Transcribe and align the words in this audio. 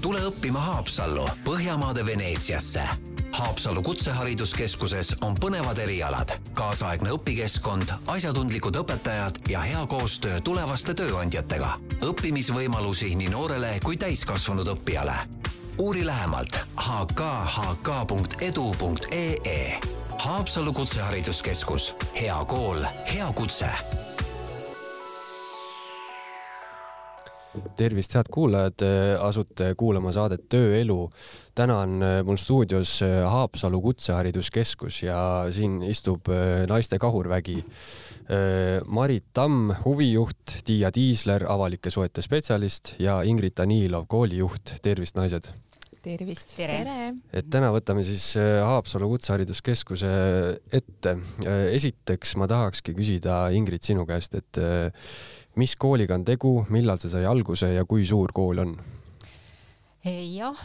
tule 0.00 0.20
õppima 0.24 0.58
Haapsallu, 0.58 1.28
Põhjamaade 1.44 2.06
Veneetsiasse. 2.06 2.82
Haapsalu 3.32 3.82
Kutsehariduskeskuses 3.82 5.16
on 5.22 5.34
põnevad 5.40 5.78
erialad, 5.78 6.30
kaasaegne 6.54 7.10
õpikeskkond, 7.14 7.92
asjatundlikud 8.06 8.76
õpetajad 8.80 9.38
ja 9.48 9.60
hea 9.60 9.86
koostöö 9.86 10.40
tulevaste 10.40 10.94
tööandjatega. 10.94 11.74
õppimisvõimalusi 12.02 13.14
nii 13.16 13.28
noorele 13.28 13.78
kui 13.84 13.96
täiskasvanud 13.96 14.66
õppijale. 14.66 15.14
uuri 15.78 16.06
lähemalt 16.06 16.58
hkhk.edu.ee. 16.76 17.40
Haapsalu 20.18 20.72
Kutsehariduskeskus, 20.72 21.94
hea 22.20 22.44
kool, 22.44 22.84
hea 23.14 23.32
kutse 23.32 23.66
tervist, 27.76 28.14
head 28.14 28.30
kuulajad, 28.32 28.84
asute 29.24 29.74
kuulama 29.78 30.12
saadet 30.14 30.46
Tööelu. 30.52 31.10
täna 31.54 31.80
on 31.84 32.02
äh, 32.02 32.20
mul 32.24 32.38
stuudios 32.38 33.00
äh, 33.02 33.24
Haapsalu 33.26 33.80
Kutsehariduskeskus 33.82 35.02
ja 35.02 35.46
siin 35.52 35.82
istub 35.82 36.28
äh, 36.30 36.66
naiste 36.70 36.98
kahurvägi. 36.98 37.62
Marit 38.86 39.24
Tamm, 39.34 39.72
huvijuht, 39.82 40.60
Tiia 40.64 40.92
Tiisler, 40.94 41.42
avalike 41.50 41.90
suhete 41.90 42.22
spetsialist 42.22 42.92
ja 43.02 43.16
Ingrid 43.26 43.56
Danilov, 43.58 44.04
koolijuht. 44.06 44.76
tervist, 44.82 45.16
naised 45.18 45.48
tervist! 46.04 46.54
tere! 46.54 47.10
et 47.34 47.48
täna 47.50 47.72
võtame 47.74 48.04
siis 48.06 48.36
Haapsalu 48.38 49.08
Kutsehariduskeskuse 49.16 50.12
ette. 50.78 51.16
esiteks 51.74 52.36
ma 52.38 52.46
tahakski 52.46 52.94
küsida 52.94 53.48
Ingrid 53.50 53.82
sinu 53.82 54.06
käest, 54.06 54.38
et 54.38 54.62
mis 55.60 55.76
kooliga 55.76 56.16
on 56.16 56.24
tegu, 56.24 56.54
millal 56.72 57.00
see 57.02 57.12
sai 57.12 57.26
alguse 57.28 57.68
ja 57.74 57.84
kui 57.88 58.06
suur 58.08 58.32
kool 58.32 58.64
on? 58.64 58.74
jah, 60.00 60.56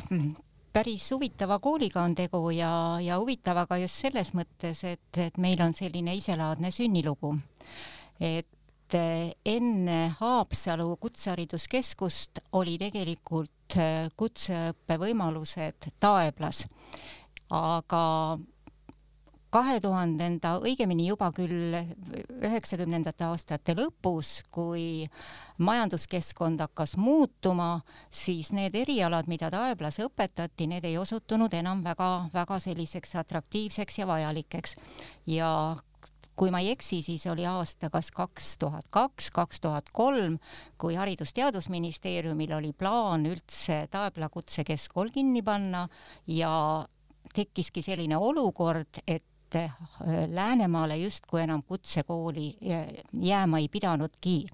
päris 0.75 1.09
huvitava 1.11 1.57
kooliga 1.59 2.03
on 2.03 2.15
tegu 2.15 2.49
ja, 2.55 2.97
ja 3.03 3.19
huvitava 3.19 3.65
ka 3.67 3.77
just 3.79 3.99
selles 3.99 4.33
mõttes, 4.35 4.83
et, 4.87 5.19
et 5.19 5.37
meil 5.39 5.61
on 5.63 5.75
selline 5.75 6.15
iselaadne 6.15 6.71
sünnilugu. 6.71 7.35
et 8.19 8.95
eh, 8.95 9.31
enne 9.45 9.99
Haapsalu 10.19 10.95
Kutsehariduskeskust 10.99 12.39
oli 12.59 12.77
tegelikult 12.79 13.77
eh, 13.79 14.07
kutseõppevõimalused 14.15 15.91
Taeblas, 15.99 16.65
aga 17.51 18.03
kahe 19.55 19.77
tuhandenda, 19.79 20.57
õigemini 20.67 21.05
juba 21.07 21.29
küll 21.35 21.77
üheksakümnendate 22.43 23.23
aastate 23.29 23.75
lõpus, 23.77 24.41
kui 24.51 25.05
majanduskeskkond 25.63 26.59
hakkas 26.65 26.97
muutuma, 26.99 27.79
siis 28.11 28.51
need 28.55 28.75
erialad, 28.75 29.29
mida 29.31 29.47
Taeblas 29.53 30.01
õpetati, 30.03 30.67
need 30.67 30.87
ei 30.89 30.97
osutunud 30.99 31.53
enam 31.55 31.85
väga-väga 31.85 32.57
selliseks 32.65 33.15
atraktiivseks 33.21 34.01
ja 34.01 34.07
vajalikeks. 34.09 34.75
ja 35.31 35.51
kui 36.35 36.51
ma 36.51 36.59
ei 36.59 36.73
eksi, 36.73 36.99
siis 37.05 37.23
oli 37.31 37.45
aasta 37.47 37.87
kas 37.89 38.11
kaks 38.11 38.57
tuhat 38.59 38.89
kaks, 38.91 39.29
kaks 39.31 39.61
tuhat 39.63 39.91
kolm, 39.95 40.35
kui 40.77 40.97
Haridus-Teadusministeeriumil 40.99 42.57
oli 42.57 42.73
plaan 42.73 43.23
üldse 43.29 43.85
Taebla 43.91 44.27
kutsekeskkool 44.33 45.13
kinni 45.15 45.45
panna 45.47 45.85
ja 46.27 46.51
tekkiski 47.35 47.81
selline 47.85 48.19
olukord, 48.19 48.99
et 49.07 49.23
et 49.45 49.55
äh, 49.55 49.71
Läänemaale 50.29 50.97
justkui 50.97 51.41
enam 51.41 51.63
kutsekooli 51.63 52.57
äh, 52.71 52.85
jääma 53.13 53.59
ei 53.59 53.67
pidanudki. 53.69 54.45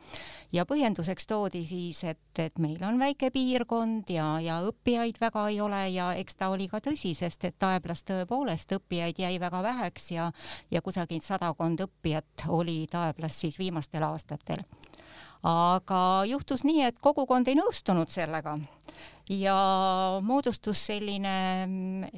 ja 0.52 0.66
põhjenduseks 0.66 1.28
toodi 1.28 1.64
siis, 1.68 2.04
et, 2.04 2.40
et 2.40 2.60
meil 2.60 2.82
on 2.84 3.00
väike 3.00 3.32
piirkond 3.32 4.10
ja, 4.12 4.40
ja 4.44 4.60
õppijaid 4.68 5.20
väga 5.22 5.48
ei 5.48 5.62
ole 5.62 5.82
ja 5.90 6.12
eks 6.14 6.36
ta 6.36 6.50
oli 6.52 6.68
ka 6.68 6.82
tõsi, 6.84 7.14
sest 7.16 7.46
et 7.48 7.56
Taeblas 7.60 8.04
tõepoolest 8.04 8.76
õppijaid 8.76 9.20
jäi 9.20 9.40
väga 9.40 9.64
väheks 9.64 10.12
ja, 10.12 10.32
ja 10.72 10.82
kusagil 10.82 11.22
sadakond 11.24 11.80
õppijat 11.88 12.48
oli 12.50 12.86
Taeblas 12.92 13.40
siis 13.40 13.60
viimastel 13.60 14.04
aastatel 14.04 14.66
aga 15.48 16.02
juhtus 16.30 16.66
nii, 16.68 16.84
et 16.86 17.00
kogukond 17.00 17.48
ei 17.48 17.56
nõustunud 17.58 18.12
sellega 18.12 18.58
ja 19.32 19.56
moodustus 20.22 20.84
selline 20.92 22.12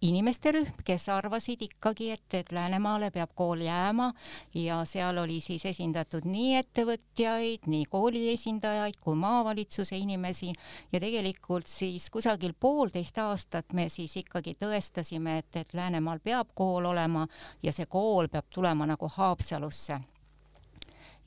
inimeste 0.00 0.52
rühm, 0.54 0.82
kes 0.86 1.08
arvasid 1.12 1.62
ikkagi, 1.66 2.10
et, 2.14 2.34
et 2.34 2.52
Läänemaale 2.52 3.10
peab 3.14 3.32
kool 3.38 3.62
jääma. 3.66 4.12
Ja 4.54 4.80
seal 4.88 5.18
oli 5.18 5.40
siis 5.44 5.64
esindatud 5.68 6.26
nii 6.28 6.56
ettevõtjaid, 6.60 7.66
nii 7.66 7.86
kooli 7.90 8.26
esindajaid 8.32 9.00
kui 9.00 9.16
maavalitsuse 9.18 9.96
inimesi. 9.98 10.52
Ja 10.92 11.00
tegelikult 11.02 11.66
siis 11.70 12.10
kusagil 12.10 12.54
poolteist 12.60 13.18
aastat 13.22 13.74
me 13.74 13.88
siis 13.92 14.16
ikkagi 14.22 14.54
tõestasime, 14.60 15.38
et, 15.42 15.50
et 15.56 15.74
Läänemaal 15.74 16.22
peab 16.24 16.54
kool 16.54 16.90
olema 16.92 17.26
ja 17.62 17.74
see 17.74 17.86
kool 17.90 18.30
peab 18.32 18.46
tulema 18.54 18.86
nagu 18.86 19.10
Haapsalusse 19.18 20.00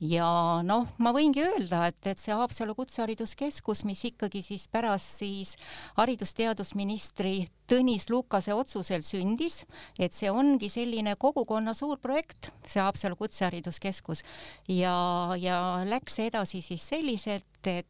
ja 0.02 0.26
noh, 0.66 0.88
ma 1.02 1.12
võingi 1.14 1.44
öelda, 1.44 1.86
et, 1.92 1.98
et 2.10 2.18
see 2.18 2.34
Haapsalu 2.34 2.74
Kutsehariduskeskus, 2.78 3.84
mis 3.86 4.02
ikkagi 4.10 4.42
siis 4.42 4.66
pärast 4.72 5.22
siis 5.22 5.54
haridus-teadusministri 5.98 7.46
Tõnis 7.70 8.08
Lukase 8.10 8.52
otsusel 8.56 9.04
sündis, 9.06 9.62
et 10.02 10.12
see 10.12 10.30
ongi 10.32 10.68
selline 10.72 11.14
kogukonna 11.20 11.74
suur 11.78 12.02
projekt, 12.02 12.50
see 12.66 12.82
Haapsalu 12.82 13.16
Kutsehariduskeskus. 13.20 14.24
Ja, 14.68 14.96
ja 15.38 15.58
läks 15.88 16.18
edasi 16.26 16.64
siis 16.66 16.84
selliselt, 16.92 17.62
et 17.64 17.88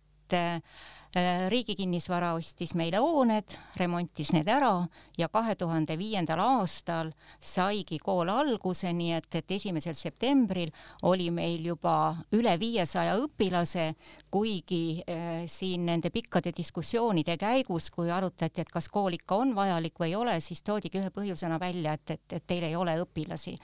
riigi 1.53 1.75
kinnisvara 1.77 2.33
ostis 2.39 2.73
meile 2.79 2.97
hooned, 3.03 3.53
remontis 3.77 4.31
need 4.33 4.49
ära 4.49 4.87
ja 5.19 5.29
kahe 5.29 5.55
tuhande 5.61 5.97
viiendal 6.01 6.41
aastal 6.41 7.11
saigi 7.41 7.99
kool 8.01 8.31
alguse, 8.33 8.89
nii 8.97 9.13
et, 9.19 9.29
et 9.37 9.51
esimesel 9.59 9.97
septembril 9.99 10.73
oli 11.09 11.29
meil 11.35 11.67
juba 11.69 12.15
üle 12.33 12.55
viiesaja 12.61 13.19
õpilase, 13.21 13.91
kuigi 14.33 15.03
äh, 15.05 15.45
siin 15.53 15.85
nende 15.87 16.09
pikkade 16.15 16.55
diskussioonide 16.57 17.37
käigus, 17.41 17.91
kui 17.93 18.11
arutati, 18.11 18.65
et 18.65 18.73
kas 18.73 18.89
kool 18.89 19.13
ikka 19.19 19.43
on 19.45 19.55
vajalik 19.59 20.01
või 20.01 20.13
ei 20.13 20.17
ole, 20.17 20.39
siis 20.41 20.65
toodigi 20.65 21.01
ühe 21.03 21.13
põhjusena 21.13 21.61
välja, 21.61 21.93
et, 21.99 22.17
et, 22.17 22.39
et 22.39 22.47
teil 22.47 22.65
ei 22.71 22.77
ole 22.77 22.97
õpilasi. 23.05 23.59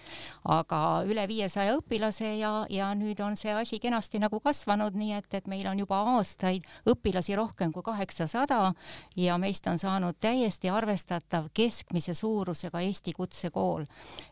aga 0.45 0.83
üle 1.09 1.25
viiesaja 1.29 1.79
õpilase 1.79 2.37
ja, 2.39 2.53
ja 2.69 2.93
nüüd 2.99 3.21
on 3.25 3.37
see 3.41 3.57
asi 3.57 3.81
kenasti 3.81 4.21
nagu 4.21 4.41
kasvanud, 4.41 4.97
nii 4.97 5.17
et, 5.17 5.33
et 5.35 5.49
meil 5.49 5.67
on 5.71 5.81
juba 5.81 6.05
aastaid 6.17 6.69
õpilasi 6.89 7.38
rohkem 7.39 7.73
kui 7.73 7.85
kaheksasada 7.87 8.73
ja 9.17 9.39
meist 9.39 9.67
on 9.71 9.79
saanud 9.79 10.19
täiesti 10.21 10.71
arvestatav 10.71 11.49
keskmise 11.55 12.15
suurusega 12.15 12.81
Eesti 12.81 13.13
kutsekool. 13.13 13.87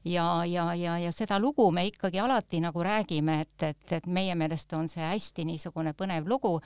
ja, 0.04 0.44
ja, 0.44 0.74
ja, 0.74 0.98
ja 0.98 1.12
seda 1.12 1.38
lugu 1.38 1.70
me 1.70 1.86
ikkagi 1.86 2.20
alati 2.20 2.60
nagu 2.60 2.82
räägime, 2.82 3.40
et, 3.40 3.62
et, 3.62 3.92
et 3.92 4.06
meie 4.06 4.34
meelest 4.34 4.72
on 4.72 4.88
see 4.88 5.04
hästi 5.04 5.44
niisugune 5.46 5.92
põnev 5.96 6.28
lugu 6.28 6.56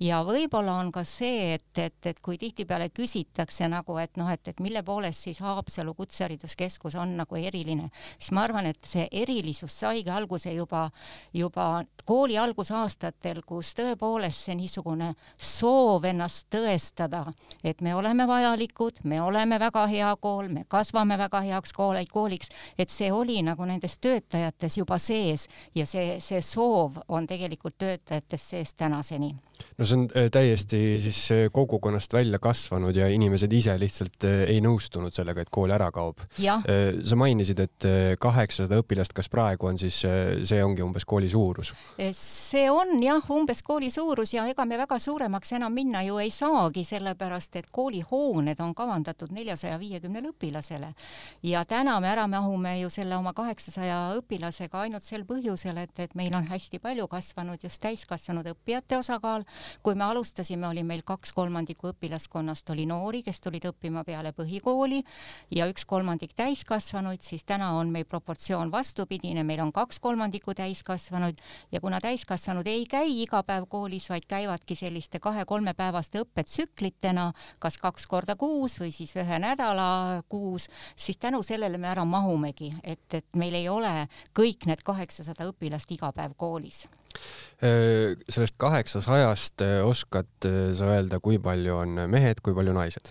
ja 0.00 0.22
võib-olla 0.26 0.78
on 0.78 0.92
ka 0.94 1.04
see, 1.04 1.54
et, 1.58 1.70
et, 1.78 1.98
et 2.06 2.20
kui 2.22 2.38
tihtipeale 2.38 2.90
küsitakse 2.94 3.68
nagu, 3.70 3.98
et 3.98 4.16
noh, 4.20 4.30
et, 4.30 4.48
et 4.48 4.60
mille 4.64 4.82
poolest 4.86 5.28
siis 5.28 5.42
Haapsalu 5.44 5.94
Kutsehariduskeskus 5.98 6.98
on 7.00 7.16
nagu 7.18 7.38
eriline, 7.40 7.90
siis 8.18 8.32
ma 8.36 8.46
arvan, 8.46 8.68
et 8.70 8.80
see 8.86 9.08
erilisus 9.12 9.74
saigi 9.82 10.10
alguse 10.12 10.52
juba, 10.54 10.88
juba 11.34 11.68
kooli 12.08 12.38
algusaastatel, 12.38 13.42
kus 13.46 13.74
tõepoolest 13.78 14.48
see 14.48 14.58
niisugune 14.58 15.12
soov 15.36 15.87
soov 15.88 16.04
ennast 16.04 16.48
tõestada, 16.52 17.22
et 17.64 17.80
me 17.80 17.94
oleme 17.96 18.26
vajalikud, 18.28 19.00
me 19.08 19.22
oleme 19.24 19.58
väga 19.60 19.86
hea 19.88 20.10
kool, 20.20 20.50
me 20.52 20.64
kasvame 20.68 21.16
väga 21.18 21.40
heaks 21.46 21.72
kool, 21.72 21.96
kooliks, 22.12 22.50
et 22.78 22.92
see 22.92 23.08
oli 23.12 23.40
nagu 23.46 23.64
nendes 23.68 23.96
töötajates 24.02 24.76
juba 24.76 24.98
sees 25.00 25.46
ja 25.74 25.86
see, 25.88 26.18
see 26.20 26.42
soov 26.44 26.98
on 27.08 27.26
tegelikult 27.28 27.78
töötajates 27.80 28.44
sees 28.50 28.74
tänaseni. 28.76 29.32
no 29.78 29.86
see 29.86 29.96
on 29.96 30.04
äh, 30.12 30.28
täiesti 30.30 30.98
siis 31.00 31.22
äh, 31.32 31.46
kogukonnast 31.52 32.12
välja 32.12 32.38
kasvanud 32.38 32.96
ja 32.96 33.08
inimesed 33.08 33.52
ise 33.52 33.78
lihtsalt 33.78 34.28
äh, 34.28 34.44
ei 34.52 34.60
nõustunud 34.60 35.14
sellega, 35.14 35.42
et 35.42 35.50
kool 35.50 35.72
ära 35.72 35.90
kaob. 35.94 36.20
sa 36.38 37.16
mainisid, 37.16 37.60
et 37.60 37.86
kaheksasada 38.20 38.78
õpilast, 38.82 39.14
kas 39.16 39.28
praegu 39.32 39.66
on 39.70 39.78
siis, 39.78 40.02
see 40.44 40.60
ongi 40.64 40.84
umbes 40.84 41.04
kooli 41.08 41.30
suurus? 41.30 41.72
see 42.12 42.68
on 42.70 42.98
jah, 43.02 43.24
umbes 43.32 43.62
kooli 43.62 43.90
suurus 43.90 44.34
ja 44.34 44.46
ega 44.50 44.64
me 44.68 44.78
väga 44.78 44.98
suuremaks 45.00 45.56
enam 45.56 45.77
minna 45.78 46.02
ju 46.02 46.18
ei 46.18 46.30
saagi, 46.34 46.82
sellepärast 46.84 47.56
et 47.60 47.68
koolihooned 47.70 48.58
on 48.64 48.74
kavandatud 48.74 49.30
neljasaja 49.34 49.78
viiekümnele 49.78 50.32
õpilasele. 50.32 50.88
ja 51.42 51.64
täna 51.64 52.00
me 52.00 52.08
ära 52.10 52.26
mahume 52.26 52.72
ju 52.80 52.90
selle 52.90 53.16
oma 53.16 53.32
kaheksasaja 53.32 53.98
õpilasega 54.18 54.80
ainult 54.82 55.06
sel 55.06 55.22
põhjusel, 55.28 55.78
et, 55.78 55.94
et 56.02 56.14
meil 56.18 56.34
on 56.34 56.48
hästi 56.50 56.80
palju 56.82 57.06
kasvanud 57.08 57.62
just 57.62 57.80
täiskasvanud 57.82 58.48
õppijate 58.54 58.98
osakaal. 58.98 59.44
kui 59.82 59.94
me 59.94 60.04
alustasime, 60.04 60.66
oli 60.68 60.82
meil 60.82 61.04
kaks 61.06 61.32
kolmandikku 61.32 61.92
õpilaskonnast 61.92 62.70
oli 62.74 62.86
noori, 62.86 63.22
kes 63.22 63.40
tulid 63.40 63.68
õppima 63.70 64.02
peale 64.04 64.32
põhikooli 64.32 65.02
ja 65.54 65.70
üks 65.70 65.86
kolmandik 65.86 66.34
täiskasvanuid, 66.34 67.22
siis 67.22 67.44
täna 67.44 67.70
on 67.78 67.92
meil 67.94 68.04
proportsioon 68.04 68.72
vastupidine, 68.72 69.44
meil 69.44 69.62
on 69.62 69.72
kaks 69.72 70.00
kolmandikku 70.00 70.54
täiskasvanuid 70.58 71.38
ja 71.72 71.80
kuna 71.80 72.00
täiskasvanud 72.00 72.66
ei 72.66 72.86
käi 72.86 73.22
iga 73.22 73.42
päev 73.46 73.70
koolis, 73.70 74.10
vaid 74.10 74.26
käivadki 74.26 74.74
selliste 74.74 75.22
kahe-kolme 75.22 75.67
kolmepäevaste 75.68 76.22
õppetsüklitena, 76.22 77.32
kas 77.60 77.76
kaks 77.78 78.06
korda 78.08 78.36
kuus 78.36 78.78
või 78.80 78.92
siis 78.92 79.12
ühe 79.16 79.38
nädala 79.38 80.22
kuus, 80.28 80.68
siis 80.96 81.18
tänu 81.18 81.42
sellele 81.42 81.78
me 81.78 81.88
ära 81.88 82.04
mahumegi, 82.04 82.72
et, 82.82 83.04
et 83.12 83.26
meil 83.36 83.54
ei 83.54 83.68
ole 83.68 84.08
kõik 84.36 84.66
need 84.66 84.82
kaheksasada 84.82 85.48
õpilast 85.50 85.90
iga 85.92 86.12
päev 86.12 86.36
koolis 86.36 86.86
sellest 87.58 88.54
kaheksasajast 88.60 89.62
oskad 89.82 90.46
sa 90.76 90.90
öelda, 90.92 91.18
kui 91.20 91.38
palju 91.40 91.74
on 91.74 92.04
mehed, 92.06 92.42
kui 92.44 92.54
palju 92.54 92.74
naised? 92.76 93.10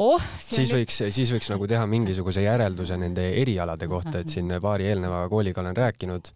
Oh, 0.00 0.22
siis 0.40 0.70
võiks, 0.72 0.96
siis 1.12 1.30
võiks 1.34 1.50
nagu 1.52 1.66
teha 1.68 1.84
mingisuguse 1.88 2.42
järelduse 2.44 2.96
nende 3.00 3.26
erialade 3.40 3.88
kohta, 3.90 4.22
et 4.22 4.32
siin 4.32 4.48
paari 4.62 4.88
eelneva 4.88 5.22
kooliga 5.32 5.60
olen 5.60 5.76
rääkinud, 5.76 6.30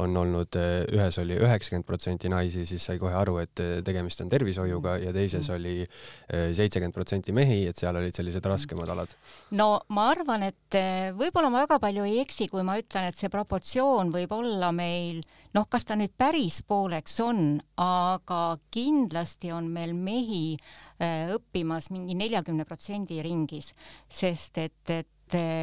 on 0.00 0.16
olnud, 0.16 0.56
ühes 0.96 1.18
oli 1.20 1.36
üheksakümmend 1.36 1.86
protsenti 1.88 2.30
naisi, 2.32 2.64
siis 2.68 2.86
sai 2.88 3.00
kohe 3.00 3.14
aru, 3.16 3.36
et 3.42 3.62
tegemist 3.84 4.22
on 4.24 4.30
tervishoiuga 4.32 4.96
ja 5.04 5.12
teises 5.16 5.50
oli 5.52 5.76
eh, 5.84 6.48
seitsekümmend 6.56 6.96
protsenti 6.96 7.34
mehi, 7.36 7.66
et 7.68 7.80
seal 7.80 7.98
olid 8.00 8.16
sellised 8.16 8.46
raskemad 8.48 8.88
alad. 8.94 9.12
no 9.58 9.68
ma 9.92 10.08
arvan, 10.14 10.46
et 10.48 10.78
eh, 10.80 11.10
võib-olla 11.16 11.52
ma 11.52 11.64
väga 11.66 11.80
palju 11.82 12.08
ei 12.08 12.22
eksi, 12.24 12.48
kui 12.48 12.64
ma 12.66 12.78
ütlen, 12.80 13.10
et 13.10 13.20
see 13.20 13.32
proportsioon 13.32 14.14
võib 14.14 14.32
olla 14.38 14.72
meil 14.72 15.20
noh, 15.56 15.68
kas 15.68 15.84
ta 15.84 15.98
nüüd 15.98 16.14
päris 16.16 16.62
pooleks 16.64 17.20
on, 17.24 17.60
aga 17.80 18.56
kindlasti 18.72 19.52
on 19.52 19.68
meil 19.72 19.92
mehi 19.96 20.56
õppimas 21.00 21.88
mingi 21.92 22.14
neljakümne 22.18 22.66
protsendi 22.68 23.09
ringis, 23.24 23.72
sest 24.08 24.58
et, 24.62 24.94
et 24.94 25.08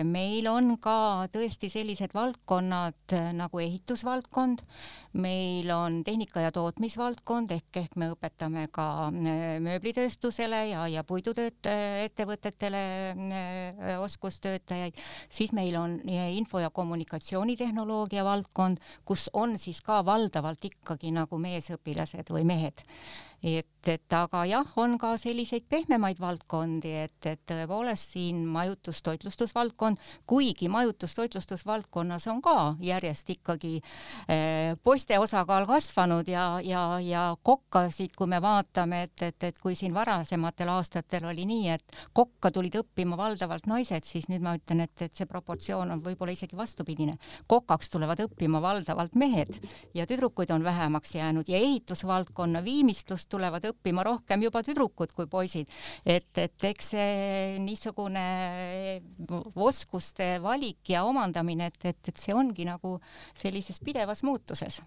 meil 0.08 0.48
on 0.48 0.76
ka 0.80 1.28
tõesti 1.32 1.70
sellised 1.72 2.14
valdkonnad 2.16 3.16
nagu 3.36 3.60
ehitusvaldkond, 3.60 4.62
meil 5.20 5.72
on 5.72 6.04
tehnika- 6.04 6.42
ja 6.42 6.52
tootmisvaldkond 6.52 7.52
ehk, 7.52 7.78
ehk 7.82 7.96
me 7.96 8.12
õpetame 8.14 8.68
ka 8.72 9.08
äh, 9.08 9.60
mööblitööstusele 9.64 10.68
ja, 10.72 10.88
ja 10.88 11.04
puidutööt-, 11.04 11.70
ettevõtetele 12.06 12.84
äh, 13.12 14.00
oskustöötajaid, 14.00 14.96
siis 15.30 15.52
meil 15.52 15.76
on 15.76 16.00
äh, 16.08 16.36
info- 16.38 16.60
ja 16.60 16.70
kommunikatsioonitehnoloogia 16.70 18.26
valdkond, 18.26 18.78
kus 19.06 19.30
on 19.34 19.58
siis 19.58 19.82
ka 19.82 20.04
valdavalt 20.06 20.64
ikkagi 20.66 21.12
nagu 21.12 21.38
meesõpilased 21.38 22.32
või 22.32 22.46
mehed 22.48 22.86
et, 23.44 23.68
et 23.88 24.14
aga 24.18 24.44
jah, 24.50 24.70
on 24.82 24.98
ka 25.00 25.14
selliseid 25.22 25.68
pehmemaid 25.70 26.20
valdkondi, 26.22 26.94
et, 27.06 27.18
et 27.30 27.42
tõepoolest 27.48 28.16
siin 28.16 28.42
majutus-toitlustusvaldkond, 28.50 30.02
kuigi 30.28 30.70
majutus-toitlustusvaldkonnas 30.74 32.28
on 32.32 32.42
ka 32.42 32.58
järjest 32.82 33.30
ikkagi 33.38 33.76
eh, 33.78 34.74
poiste 34.84 35.20
osakaal 35.22 35.68
kasvanud 35.70 36.28
ja, 36.28 36.48
ja, 36.66 36.84
ja 37.04 37.24
kokkasid, 37.44 38.16
kui 38.18 38.30
me 38.32 38.42
vaatame, 38.42 39.04
et, 39.08 39.22
et, 39.30 39.50
et 39.52 39.62
kui 39.62 39.78
siin 39.78 39.94
varasematel 39.94 40.74
aastatel 40.74 41.30
oli 41.30 41.46
nii, 41.50 41.70
et 41.78 42.02
kokka 42.18 42.52
tulid 42.56 42.80
õppima 42.82 43.20
valdavalt 43.20 43.70
naised, 43.70 44.08
siis 44.08 44.28
nüüd 44.32 44.42
ma 44.46 44.56
ütlen, 44.58 44.82
et, 44.88 44.96
et 45.06 45.14
see 45.16 45.30
proportsioon 45.30 45.94
on 45.94 46.04
võib-olla 46.04 46.34
isegi 46.34 46.58
vastupidine. 46.58 47.18
kokaks 47.48 47.90
tulevad 47.94 48.20
õppima 48.26 48.62
valdavalt 48.62 49.16
mehed 49.16 49.54
ja 49.94 50.06
tüdrukuid 50.10 50.52
on 50.52 50.64
vähemaks 50.64 51.16
jäänud 51.16 51.48
ja 51.48 51.58
ehitusvaldkonna 51.58 52.64
viimistlus 52.64 53.27
kust 53.28 53.36
tulevad 53.36 53.66
õppima 53.68 54.04
rohkem 54.04 54.42
juba 54.44 54.62
tüdrukud 54.64 55.14
kui 55.14 55.28
poisid. 55.28 55.68
et, 56.06 56.32
et 56.38 56.64
eks 56.64 56.92
see 56.94 57.60
niisugune 57.60 59.02
oskuste 59.56 60.40
valik 60.42 60.90
ja 60.90 61.04
omandamine, 61.04 61.68
et, 61.68 61.86
et, 61.86 62.08
et 62.08 62.18
see 62.18 62.34
ongi 62.34 62.66
nagu 62.66 63.00
sellises 63.36 63.80
pidevas 63.84 64.24
muutuses. 64.24 64.82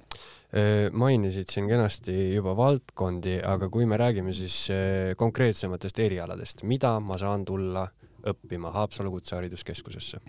mainisid 0.93 1.51
siin 1.51 1.69
kenasti 1.69 2.35
juba 2.35 2.57
valdkondi, 2.57 3.41
aga 3.45 3.69
kui 3.69 3.87
me 3.87 3.97
räägime 3.97 4.33
siis 4.33 4.69
konkreetsematest 5.17 5.99
erialadest, 5.99 6.63
mida 6.63 6.99
ma 7.01 7.19
saan 7.19 7.45
tulla 7.45 7.87
õppima 8.27 8.73
Haapsalu 8.73 9.11
Kutsehariduskeskusesse? 9.11 10.21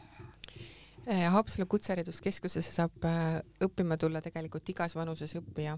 Haapsalu 1.07 1.65
Kutsehariduskeskusesse 1.67 2.71
saab 2.71 3.07
õppima 3.63 3.97
tulla 3.97 4.21
tegelikult 4.21 4.69
igas 4.69 4.95
vanuses 4.95 5.33
õppija 5.39 5.77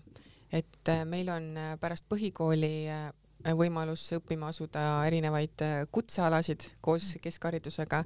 et 0.54 0.90
äh, 0.90 1.04
meil 1.10 1.30
on 1.34 1.50
äh, 1.58 1.74
pärast 1.82 2.06
põhikooli 2.12 2.74
äh, 2.94 3.10
võimalus 3.58 4.06
õppima 4.16 4.52
asuda 4.54 5.04
erinevaid 5.08 5.60
kutsealasid 5.92 6.70
koos 6.82 7.10
keskharidusega. 7.20 8.06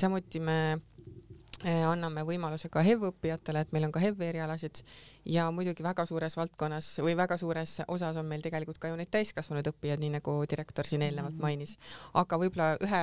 samuti 0.00 0.40
me 0.40 0.78
anname 1.62 2.24
võimaluse 2.24 2.70
ka 2.72 2.80
HEV-õppijatele, 2.80 3.60
et 3.60 3.74
meil 3.76 3.84
on 3.84 3.92
ka 3.92 4.00
HEV 4.00 4.22
erialasid 4.30 4.80
ja 5.24 5.50
muidugi 5.54 5.84
väga 5.84 6.04
suures 6.06 6.36
valdkonnas 6.36 6.88
või 7.04 7.14
väga 7.16 7.36
suures 7.38 7.76
osas 7.88 8.16
on 8.18 8.26
meil 8.26 8.42
tegelikult 8.42 8.78
ka 8.82 8.90
ju 8.90 8.96
neid 8.98 9.10
täiskasvanud 9.12 9.68
õppijaid, 9.70 10.02
nii 10.02 10.12
nagu 10.16 10.34
direktor 10.50 10.88
siin 10.88 11.04
eelnevalt 11.06 11.36
mhm. 11.36 11.42
mainis. 11.42 11.76
aga 12.18 12.38
võib-olla 12.38 12.68
ühe 12.82 13.02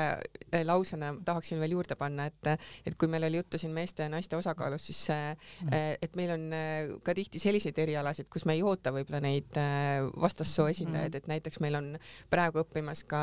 eh, 0.51 0.65
lausena 0.65 1.13
tahaksin 1.25 1.59
veel 1.63 1.77
juurde 1.77 1.95
panna, 1.99 2.27
et, 2.29 2.67
et 2.85 2.97
kui 2.99 3.07
meil 3.11 3.23
oli 3.27 3.39
juttu 3.39 3.57
siin 3.61 3.71
meeste 3.75 4.03
ja 4.03 4.11
naiste 4.11 4.35
osakaalust, 4.37 4.91
siis 4.91 5.05
mhm. 5.09 5.73
eh, 5.73 5.97
et 6.01 6.15
meil 6.19 6.33
on 6.35 6.47
eh, 6.53 6.91
ka 7.03 7.15
tihti 7.15 7.39
selliseid 7.39 7.79
erialasid, 7.79 8.29
kus 8.31 8.45
me 8.45 8.57
ei 8.57 8.63
oota 8.63 8.93
võib-olla 8.95 9.21
neid 9.23 9.59
vastassoo 10.19 10.67
esindajaid, 10.71 11.13
mhm. 11.13 11.23
et 11.23 11.31
näiteks 11.35 11.63
meil 11.63 11.79
on 11.79 11.93
praegu 12.29 12.63
õppimas 12.63 13.05
ka 13.07 13.21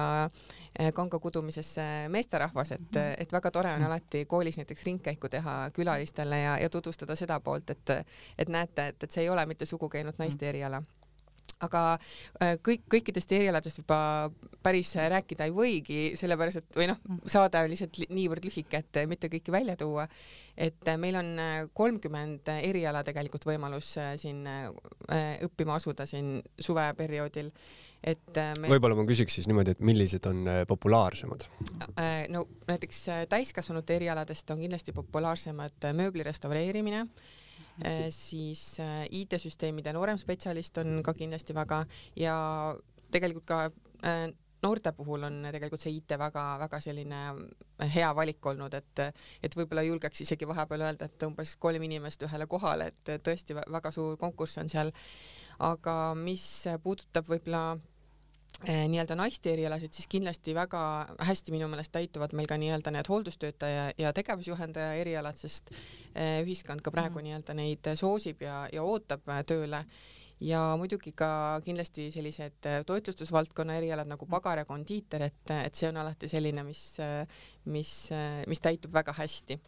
kanga 0.96 1.19
kudumises 1.20 1.69
meesterahvas, 2.12 2.72
et, 2.76 2.99
et 3.25 3.32
väga 3.32 3.50
tore 3.52 3.70
on 3.76 3.84
alati 3.87 4.25
koolis 4.28 4.58
näiteks 4.60 4.84
ringkäiku 4.84 5.31
teha 5.32 5.54
külalistele 5.76 6.40
ja, 6.42 6.56
ja 6.60 6.70
tutvustada 6.70 7.16
seda 7.16 7.38
poolt, 7.40 7.70
et, 7.72 7.92
et 8.38 8.52
näete, 8.52 8.86
et, 8.93 9.03
et 9.03 9.11
see 9.11 9.27
ei 9.27 9.33
ole 9.33 9.47
mitte 9.47 9.69
sugugi 9.69 10.03
ainult 10.03 10.19
naiste 10.23 10.44
mm. 10.44 10.55
eriala 10.55 10.83
aga 11.65 11.83
äh, 12.43 12.56
kõik, 12.65 12.85
kõikidest 12.93 13.33
erialadest 13.37 13.81
juba 13.81 13.99
päris 14.65 14.93
rääkida 14.97 15.47
ei 15.49 15.55
võigi, 15.55 16.00
sellepärast 16.19 16.61
et 16.61 16.79
või 16.79 16.91
noh, 16.91 17.00
mm. 17.00 17.23
saade 17.33 17.62
on 17.62 17.73
lihtsalt 17.73 18.00
niivõrd 18.12 18.44
lühike, 18.47 18.83
et 18.83 19.00
mitte 19.09 19.31
kõiki 19.33 19.55
välja 19.55 19.77
tuua. 19.81 20.06
et 20.56 20.88
äh, 20.88 20.99
meil 21.00 21.17
on 21.17 21.33
äh, 21.41 21.56
kolmkümmend 21.75 22.49
eriala 22.56 23.05
tegelikult 23.05 23.47
võimalus 23.49 23.97
siin 24.21 24.44
õppima 25.44 25.77
asuda 25.77 26.06
siin 26.06 26.41
suveperioodil 26.61 27.50
et 28.05 28.38
me... 28.61 28.69
võib-olla 28.69 28.97
ma 28.99 29.06
küsiks 29.09 29.38
siis 29.38 29.49
niimoodi, 29.49 29.73
et 29.77 29.81
millised 29.81 30.27
on 30.29 30.44
populaarsemad? 30.69 31.49
no 32.35 32.44
näiteks 32.69 33.03
täiskasvanute 33.33 33.97
erialadest 33.97 34.50
on 34.53 34.61
kindlasti 34.61 34.93
populaarsemad 34.97 35.91
mööbli 35.97 36.27
restaureerimine 36.27 37.06
siis 38.14 38.81
äh, 38.81 39.05
IT-süsteemide 39.11 39.93
noorem 39.93 40.19
spetsialist 40.19 40.78
on 40.82 41.02
ka 41.05 41.14
kindlasti 41.17 41.55
väga 41.56 41.84
ja 42.17 42.37
tegelikult 43.12 43.46
ka 43.49 43.61
äh, 44.05 44.31
noorte 44.62 44.93
puhul 44.96 45.26
on 45.28 45.40
tegelikult 45.52 45.82
see 45.82 45.99
IT 45.99 46.17
väga-väga 46.19 46.80
selline 46.83 47.21
hea 47.95 48.09
valik 48.16 48.47
olnud, 48.50 48.75
et, 48.75 49.02
et 49.45 49.56
võib-olla 49.56 49.85
julgeks 49.87 50.25
isegi 50.25 50.49
vahepeal 50.49 50.87
öelda, 50.88 51.09
et 51.11 51.26
umbes 51.28 51.56
kolm 51.61 51.85
inimest 51.87 52.25
ühele 52.26 52.49
kohale, 52.50 52.90
et 52.92 53.12
tõesti 53.26 53.56
väga 53.59 53.92
suur 53.95 54.16
konkurss 54.21 54.59
on 54.62 54.73
seal. 54.73 54.92
aga 55.59 56.14
mis 56.14 56.66
puudutab 56.83 57.28
võib-olla 57.28 57.76
nii-öelda 58.64 59.16
naiste 59.18 59.52
erialasid, 59.52 59.92
siis 59.92 60.08
kindlasti 60.08 60.54
väga 60.56 60.80
hästi 61.28 61.52
minu 61.52 61.68
meelest 61.68 61.92
täituvad 61.92 62.32
meil 62.36 62.48
ka 62.48 62.56
nii-öelda 62.60 62.92
need 62.94 63.08
hooldustöötaja 63.12 63.90
ja 63.98 64.12
tegevusjuhendaja 64.16 64.94
erialad, 65.02 65.36
sest 65.36 65.72
eh, 66.14 66.40
ühiskond 66.44 66.80
ka 66.80 66.90
praegu 66.94 67.20
mm. 67.20 67.26
nii-öelda 67.28 67.56
neid 67.58 67.90
soosib 68.00 68.46
ja, 68.46 68.62
ja 68.72 68.82
ootab 68.82 69.28
tööle 69.46 69.84
ja 70.40 70.62
muidugi 70.80 71.12
ka 71.16 71.60
kindlasti 71.64 72.10
sellised 72.12 72.68
toitlustusvaldkonna 72.88 73.76
erialad 73.76 74.08
nagu 74.08 74.26
pagar 74.28 74.60
ja 74.60 74.66
kondiiter, 74.68 75.28
et, 75.28 75.54
et 75.60 75.76
see 75.76 75.88
on 75.92 76.00
alati 76.00 76.28
selline, 76.28 76.64
mis, 76.64 76.82
mis, 77.72 77.94
mis 78.48 78.64
täitub 78.64 78.92
väga 78.96 79.16
hästi 79.16 79.60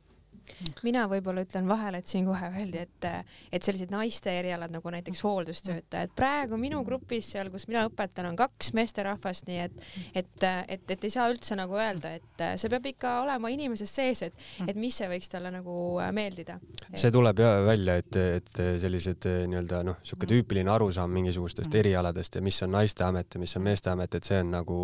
mina 0.87 1.05
võib-olla 1.11 1.45
ütlen 1.47 1.69
vahele, 1.69 2.01
et 2.03 2.11
siin 2.11 2.27
kohe 2.29 2.51
öeldi, 2.51 2.85
et, 2.87 3.07
et 3.53 3.65
sellised 3.65 3.93
naiste 3.93 4.33
erialad 4.39 4.73
nagu 4.75 4.93
näiteks 4.93 5.23
hooldustöötajad, 5.27 6.13
praegu 6.17 6.59
minu 6.61 6.81
grupis 6.87 7.33
seal, 7.35 7.51
kus 7.53 7.69
mina 7.71 7.85
õpetan, 7.89 8.29
on 8.31 8.39
kaks 8.39 8.73
meesterahvast, 8.79 9.49
nii 9.49 9.61
et, 9.65 9.85
et, 10.15 10.47
et, 10.69 10.85
et 10.97 11.07
ei 11.07 11.13
saa 11.13 11.29
üldse 11.33 11.57
nagu 11.59 11.79
öelda, 11.79 12.15
et 12.19 12.45
see 12.61 12.73
peab 12.73 12.89
ikka 12.93 13.15
olema 13.25 13.51
inimeses 13.53 13.93
sees, 14.01 14.25
et, 14.29 14.47
et 14.67 14.79
mis 14.79 14.97
see 14.97 15.09
võiks 15.11 15.31
talle 15.33 15.53
nagu 15.55 15.77
meeldida. 16.15 16.59
see 16.95 17.13
tuleb 17.15 17.43
ja 17.45 17.53
välja, 17.67 17.99
et, 18.03 18.21
et 18.41 18.63
sellised 18.83 19.29
nii-öelda 19.51 19.83
noh, 19.87 20.01
sihuke 20.07 20.29
tüüpiline 20.31 20.73
arusaam 20.73 21.13
mingisugustest 21.15 21.71
mm. 21.73 21.81
erialadest 21.83 22.39
ja 22.39 22.45
mis 22.45 22.61
on 22.67 22.75
naisteamet 22.77 23.35
ja 23.35 23.43
mis 23.43 23.57
on 23.59 23.67
meesteamet, 23.67 24.19
et 24.19 24.29
see 24.29 24.41
on 24.43 24.53
nagu 24.55 24.79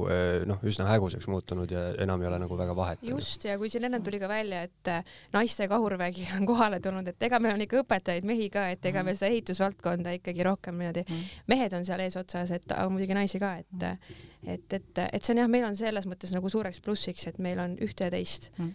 noh, 0.51 0.63
üsna 0.67 0.89
häguseks 0.91 1.29
muutunud 1.31 1.71
ja 1.71 1.87
enam 2.05 2.23
ei 2.23 2.31
ole 2.31 2.41
nagu 2.45 2.59
väga 2.59 2.77
vahet. 2.77 3.03
just 3.09 3.45
ja 3.47 3.57
kui 3.59 3.71
siin 3.73 3.89
ennem 3.89 4.05
tuli 4.05 4.21
ka 4.23 4.29
välja, 4.31 4.65
et 4.69 4.93
naiste 5.33 5.44
naiste 5.45 5.69
kahurvägi 5.71 6.27
on 6.39 6.47
kohale 6.49 6.81
tulnud, 6.85 7.09
et 7.13 7.29
ega 7.29 7.41
meil 7.43 7.59
on 7.59 7.65
ikka 7.65 7.83
õpetajaid 7.85 8.29
mehi 8.29 8.51
ka, 8.53 8.69
et 8.75 8.85
ega 8.85 9.03
mhm. 9.03 9.11
me 9.11 9.19
seda 9.19 9.33
ehitusvaldkonda 9.33 10.17
ikkagi 10.21 10.47
rohkem 10.47 10.81
niimoodi 10.81 11.05
mm, 11.05 11.35
mehed 11.53 11.77
on 11.77 11.85
seal 11.87 12.05
eesotsas, 12.05 12.55
et 12.57 12.73
aga 12.73 12.89
muidugi 12.93 13.17
naisi 13.17 13.43
ka, 13.43 13.57
et 13.63 13.69
-hmm. 13.75 14.17
et, 14.57 14.73
et, 14.73 15.05
et 15.13 15.23
see 15.23 15.35
on 15.35 15.45
jah, 15.45 15.51
meil 15.51 15.69
on 15.69 15.77
selles 15.77 16.09
mõttes 16.09 16.33
nagu 16.35 16.49
suureks 16.49 16.81
plussiks, 16.81 17.29
et 17.29 17.39
meil 17.39 17.61
on 17.61 17.79
ühte 17.79 18.09
ja 18.09 18.11
teist 18.15 18.51
mm. 18.59 18.75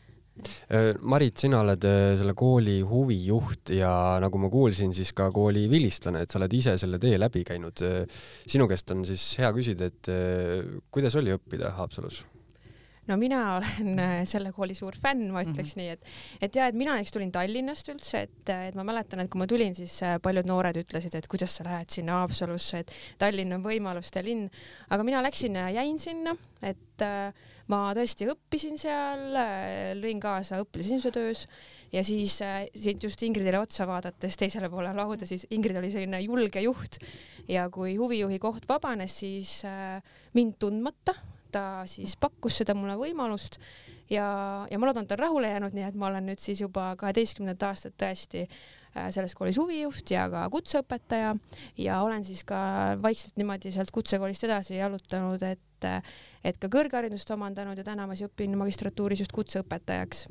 Marit, 1.04 1.36
sina 1.36 1.58
oled 1.60 1.84
äh, 1.84 2.14
selle 2.16 2.32
kooli 2.32 2.78
huvijuht 2.88 3.74
ja 3.76 3.92
nagu 4.24 4.40
ma 4.40 4.48
kuulsin, 4.50 4.94
siis 4.96 5.12
ka 5.12 5.28
kooli 5.36 5.66
vilistlane, 5.68 6.22
et 6.24 6.32
sa 6.32 6.40
oled 6.40 6.54
ise 6.56 6.78
selle 6.80 6.96
tee 6.96 7.20
läbi 7.20 7.44
käinud. 7.44 7.84
Äh, 7.84 8.22
sinu 8.48 8.70
käest 8.72 8.96
on 8.96 9.04
siis 9.10 9.34
hea 9.42 9.52
küsida, 9.52 9.92
et 9.92 10.12
kuidas 10.96 11.20
oli 11.20 11.36
õppida 11.36 11.74
Haapsalus? 11.76 12.24
No 13.10 13.18
mina 13.20 13.42
olen 13.58 14.02
selle 14.30 14.54
kooli 14.56 14.76
suur 14.78 14.98
fänn, 15.02 15.30
ma 15.34 15.44
ütleks 15.46 15.76
mm 15.76 15.82
-hmm. 15.82 15.84
nii, 15.84 15.90
et, 15.90 16.46
et 16.48 16.56
ja, 16.56 16.68
et 16.70 16.78
mina 16.78 16.96
näiteks 16.96 17.16
tulin 17.16 17.32
Tallinnast 17.34 17.90
üldse, 17.90 18.24
et, 18.28 18.54
et 18.70 18.76
ma 18.78 18.86
mäletan, 18.88 19.24
et 19.24 19.32
kui 19.32 19.42
ma 19.42 19.48
tulin, 19.50 19.76
siis 19.76 20.00
paljud 20.22 20.48
noored 20.50 20.78
ütlesid, 20.84 21.16
et 21.16 21.28
kuidas 21.28 21.56
sa 21.58 21.66
lähed 21.68 21.90
sinna 21.90 22.22
Haapsalusse, 22.22 22.84
et 22.84 22.94
Tallinn 23.18 23.54
on 23.58 23.66
võimaluste 23.66 24.24
linn, 24.24 24.50
aga 24.90 25.04
mina 25.04 25.24
läksin 25.26 25.56
ja 25.56 25.70
jäin 25.70 26.00
sinna, 26.00 26.36
et 26.62 27.04
äh, 27.06 27.34
ma 27.70 27.90
tõesti 27.98 28.28
õppisin 28.30 28.78
seal, 28.82 29.36
lõin 30.00 30.20
kaasa 30.22 30.60
õpilasesinduse 30.64 31.12
töös 31.16 31.46
ja 31.94 32.04
siis 32.06 32.40
äh, 32.46 32.64
siit 32.76 33.04
just 33.04 33.22
Ingridile 33.26 33.62
otsa 33.62 33.88
vaadates 33.90 34.38
teisele 34.40 34.70
poole 34.72 34.94
lauda, 34.96 35.28
siis 35.30 35.46
Ingrid 35.54 35.78
oli 35.80 35.92
selline 35.94 36.22
julge 36.26 36.64
juht 36.66 37.00
ja 37.50 37.68
kui 37.74 37.96
huvijuhi 38.00 38.40
koht 38.42 38.68
vabanes, 38.70 39.20
siis 39.22 39.60
äh, 39.70 40.00
mind 40.38 40.58
tundmata 40.62 41.16
ta 41.52 41.84
siis 41.90 42.16
pakkus 42.20 42.62
seda 42.62 42.76
mulle 42.78 42.98
võimalust 43.00 43.60
ja, 44.10 44.66
ja 44.72 44.80
ma 44.80 44.90
loodan, 44.90 45.06
et 45.06 45.12
ta 45.12 45.18
on 45.18 45.24
rahule 45.24 45.54
jäänud, 45.54 45.76
nii 45.78 45.88
et 45.88 45.98
ma 46.00 46.10
olen 46.10 46.30
nüüd 46.32 46.42
siis 46.42 46.62
juba 46.64 46.92
kaheteistkümnendat 47.00 47.68
aastat 47.70 47.96
tõesti 48.00 48.46
äh, 48.46 49.10
selles 49.14 49.36
koolis 49.38 49.60
huvijuht 49.62 50.12
ja 50.14 50.28
ka 50.32 50.46
kutseõpetaja 50.54 51.36
ja 51.86 52.02
olen 52.06 52.26
siis 52.28 52.44
ka 52.48 52.60
vaikselt 53.04 53.38
niimoodi 53.40 53.74
sealt 53.76 53.94
kutsekoolist 53.96 54.48
edasi 54.50 54.80
jalutanud, 54.80 55.44
et 55.44 55.66
et 56.44 56.58
ka 56.60 56.68
kõrgharidust 56.72 57.30
omandanud 57.32 57.78
ja 57.80 57.86
täna 57.88 58.08
ma 58.08 58.16
siis 58.16 58.28
õpin 58.28 58.56
magistratuuris 58.60 59.22
just 59.24 59.32
kutseõpetajaks. 59.36 60.26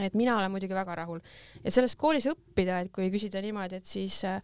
Et 0.00 0.14
mina 0.16 0.38
olen 0.38 0.48
muidugi 0.52 0.72
väga 0.72 0.94
rahul. 1.02 1.20
Ja 1.60 1.72
selles 1.74 1.92
koolis 2.00 2.24
õppida, 2.30 2.78
et 2.80 2.88
kui 2.94 3.10
küsida 3.12 3.42
niimoodi, 3.44 3.82
et 3.82 3.88
siis 3.88 4.22
äh, 4.24 4.40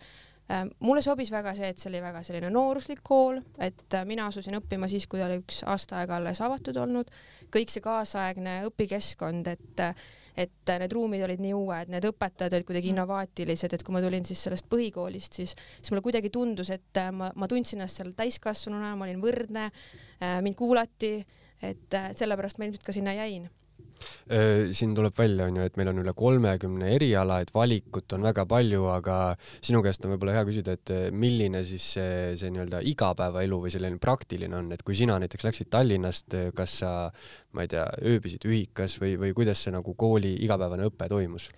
mulle 0.81 1.03
sobis 1.05 1.31
väga 1.33 1.53
see, 1.57 1.73
et 1.73 1.81
see 1.81 1.91
oli 1.91 2.01
väga 2.03 2.23
selline 2.25 2.51
nooruslik 2.53 3.03
kool, 3.05 3.41
et 3.61 3.95
äh, 3.95 4.07
mina 4.09 4.29
asusin 4.31 4.57
õppima 4.61 4.89
siis, 4.89 5.07
kui 5.07 5.21
ta 5.21 5.27
oli 5.29 5.43
üks 5.43 5.61
aasta 5.69 5.99
aega 6.01 6.17
alles 6.17 6.41
avatud 6.45 6.79
olnud, 6.81 7.11
kõik 7.53 7.73
see 7.73 7.85
kaasaegne 7.85 8.63
õpikeskkond, 8.71 9.53
et 9.53 9.85
äh, 9.85 10.09
et 10.39 10.71
need 10.71 10.93
ruumid 10.95 11.25
olid 11.27 11.41
nii 11.43 11.51
uued, 11.51 11.89
need 11.91 12.05
õpetajad 12.07 12.55
olid 12.55 12.67
kuidagi 12.69 12.87
mm. 12.87 12.95
innovaatilised, 12.95 13.73
et 13.75 13.83
kui 13.83 13.97
ma 13.97 14.03
tulin 14.05 14.23
siis 14.23 14.45
sellest 14.47 14.69
põhikoolist, 14.71 15.35
siis, 15.35 15.57
siis 15.81 15.91
mulle 15.91 16.05
kuidagi 16.07 16.31
tundus, 16.31 16.71
et 16.71 17.01
ma, 17.11 17.33
ma 17.35 17.51
tundsin 17.51 17.81
ennast 17.83 17.99
seal 17.99 18.15
täiskasvanuna, 18.15 18.95
ma 18.95 19.09
olin 19.09 19.19
võrdne, 19.19 19.67
mind 20.47 20.61
kuulati, 20.63 21.17
et 21.59 22.01
sellepärast 22.15 22.63
ma 22.63 22.69
ilmselt 22.69 22.87
ka 22.87 22.95
sinna 22.95 23.19
jäin 23.19 23.49
Äh, 23.51 23.58
siin 24.73 24.95
tuleb 24.97 25.17
välja, 25.17 25.47
on 25.49 25.57
ju, 25.59 25.67
et 25.69 25.77
meil 25.81 25.91
on 25.93 26.01
üle 26.03 26.13
kolmekümne 26.17 26.91
eriala, 26.95 27.41
et 27.43 27.53
valikut 27.55 28.13
on 28.17 28.27
väga 28.29 28.45
palju, 28.49 28.85
aga 28.93 29.19
sinu 29.65 29.83
käest 29.85 30.05
on 30.05 30.15
võib-olla 30.15 30.37
hea 30.39 30.47
küsida, 30.49 30.75
et 30.79 30.93
äh, 30.95 31.05
milline 31.15 31.63
siis 31.67 31.87
see, 31.97 32.35
see 32.41 32.53
nii-öelda 32.55 32.83
igapäevaelu 32.93 33.61
või 33.65 33.73
selline 33.75 34.01
praktiline 34.03 34.59
on, 34.59 34.73
et 34.75 34.85
kui 34.87 34.97
sina 34.99 35.19
näiteks 35.23 35.47
läksid 35.49 35.71
Tallinnast, 35.73 36.35
äh, 36.39 36.51
kas 36.57 36.79
sa, 36.83 36.93
ma 37.57 37.65
ei 37.65 37.73
tea, 37.73 37.87
ööbisid 38.09 38.47
ühikas 38.49 38.99
või, 39.03 39.17
või 39.21 39.35
kuidas 39.37 39.65
see 39.65 39.75
nagu 39.75 39.95
kooli 39.99 40.37
igapäevane 40.47 40.89
õpe 40.91 41.11
toimus? 41.11 41.51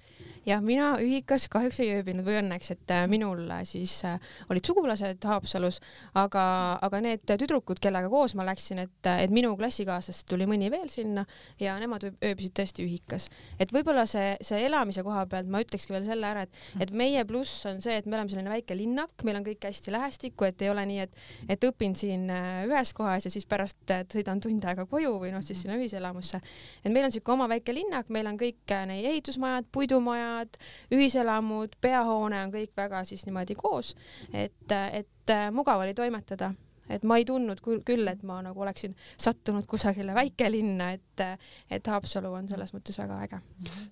Jah, 0.47 0.61
mina 0.65 0.95
ühikas 1.03 1.47
kahjuks 1.53 1.81
ei 1.85 1.91
ööbinud 1.99 2.25
või 2.25 2.39
õnneks, 2.41 2.73
et 2.75 2.93
äh, 2.95 3.05
minul 3.11 3.43
äh, 3.51 3.63
siis 3.69 3.99
äh, 4.09 4.17
olid 4.51 4.65
sugulased 4.67 5.25
Haapsalus, 5.29 5.81
aga, 6.19 6.45
aga 6.83 7.01
need 7.05 7.25
tüdrukud, 7.29 7.81
kellega 7.83 8.09
koos 8.13 8.35
ma 8.39 8.47
läksin, 8.49 8.81
et, 8.87 9.11
et 9.11 9.33
minu 9.35 9.53
klassikaaslastest 9.61 10.29
tuli 10.31 10.47
mõni 10.49 10.71
veel 10.73 10.89
sinna 10.93 11.27
ja 11.61 11.77
nemad 11.81 12.07
ööbisid 12.09 12.55
tõesti 12.57 12.87
ühikas. 12.87 13.29
et 13.61 13.73
võib-olla 13.75 14.07
see, 14.09 14.33
see 14.45 14.63
elamise 14.65 15.05
koha 15.07 15.27
pealt 15.31 15.51
ma 15.51 15.61
ütlekski 15.65 15.95
veel 15.95 16.07
selle 16.09 16.31
ära, 16.31 16.47
et, 16.49 16.63
et 16.81 16.95
meie 16.95 17.25
pluss 17.29 17.67
on 17.69 17.83
see, 17.85 17.99
et 18.01 18.09
me 18.09 18.17
oleme 18.17 18.33
selline 18.33 18.53
väike 18.53 18.77
linnak, 18.79 19.13
meil 19.27 19.41
on 19.41 19.47
kõik 19.47 19.69
hästi 19.69 19.93
lähestikku, 19.95 20.49
et 20.49 20.65
ei 20.65 20.73
ole 20.73 20.87
nii, 20.89 21.05
et, 21.05 21.23
et 21.53 21.69
õpin 21.69 21.97
siin 21.99 22.29
ühes 22.31 22.95
kohas 22.97 23.29
ja 23.29 23.33
siis 23.33 23.47
pärast 23.51 23.95
sõidan 24.13 24.41
tund 24.41 24.65
aega 24.65 24.87
koju 24.89 25.13
või 25.21 25.35
noh, 25.35 25.45
siis 25.45 25.63
sinna 25.65 25.77
ühiselamusse. 25.77 26.41
et 26.85 26.93
meil 26.93 27.07
on 27.09 27.13
siuke 27.13 27.33
oma 27.33 27.49
väike 27.51 27.75
linnak, 27.77 28.09
meil 28.09 28.29
on 28.31 28.41
kõik 28.41 28.77
need 28.89 29.09
ehitusmajad, 29.11 29.69
puidumajad, 29.73 30.30
majad, 30.31 30.59
ühiselamud, 30.95 31.77
peahoone 31.81 32.41
on 32.45 32.55
kõik 32.55 32.75
väga 32.77 33.05
siis 33.09 33.27
niimoodi 33.27 33.57
koos, 33.59 33.95
et, 34.33 34.73
et 34.73 35.35
äh, 35.35 35.49
mugav 35.55 35.83
oli 35.85 35.95
toimetada 35.95 36.53
et 36.91 37.05
ma 37.07 37.21
ei 37.21 37.27
tundnud 37.27 37.61
küll, 37.63 38.09
et 38.11 38.25
ma 38.27 38.41
nagu 38.43 38.65
oleksin 38.65 38.97
sattunud 39.15 39.67
kusagile 39.71 40.15
väikelinna, 40.17 40.91
et, 40.97 41.23
et 41.71 41.87
Haapsalu 41.87 42.33
on 42.35 42.51
selles 42.51 42.75
mõttes 42.75 42.99
väga 42.99 43.21
äge. 43.29 43.41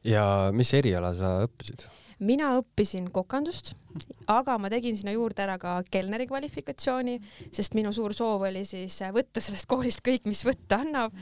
ja 0.02 0.24
mis 0.52 0.74
eriala 0.74 1.12
sa 1.14 1.36
õppisid? 1.46 1.86
mina 2.18 2.50
õppisin 2.58 3.12
kokandust, 3.14 3.76
aga 4.26 4.56
ma 4.58 4.70
tegin 4.72 4.96
sinna 4.98 5.14
juurde 5.14 5.44
ära 5.44 5.54
ka 5.62 5.76
kelneri 5.90 6.26
kvalifikatsiooni, 6.26 7.18
sest 7.54 7.78
minu 7.78 7.92
suur 7.94 8.14
soov 8.16 8.48
oli 8.48 8.64
siis 8.66 8.98
võtta 9.14 9.42
sellest 9.44 9.68
koolist 9.70 10.02
kõik, 10.02 10.26
mis 10.26 10.42
võtta 10.46 10.82
annab 10.82 11.14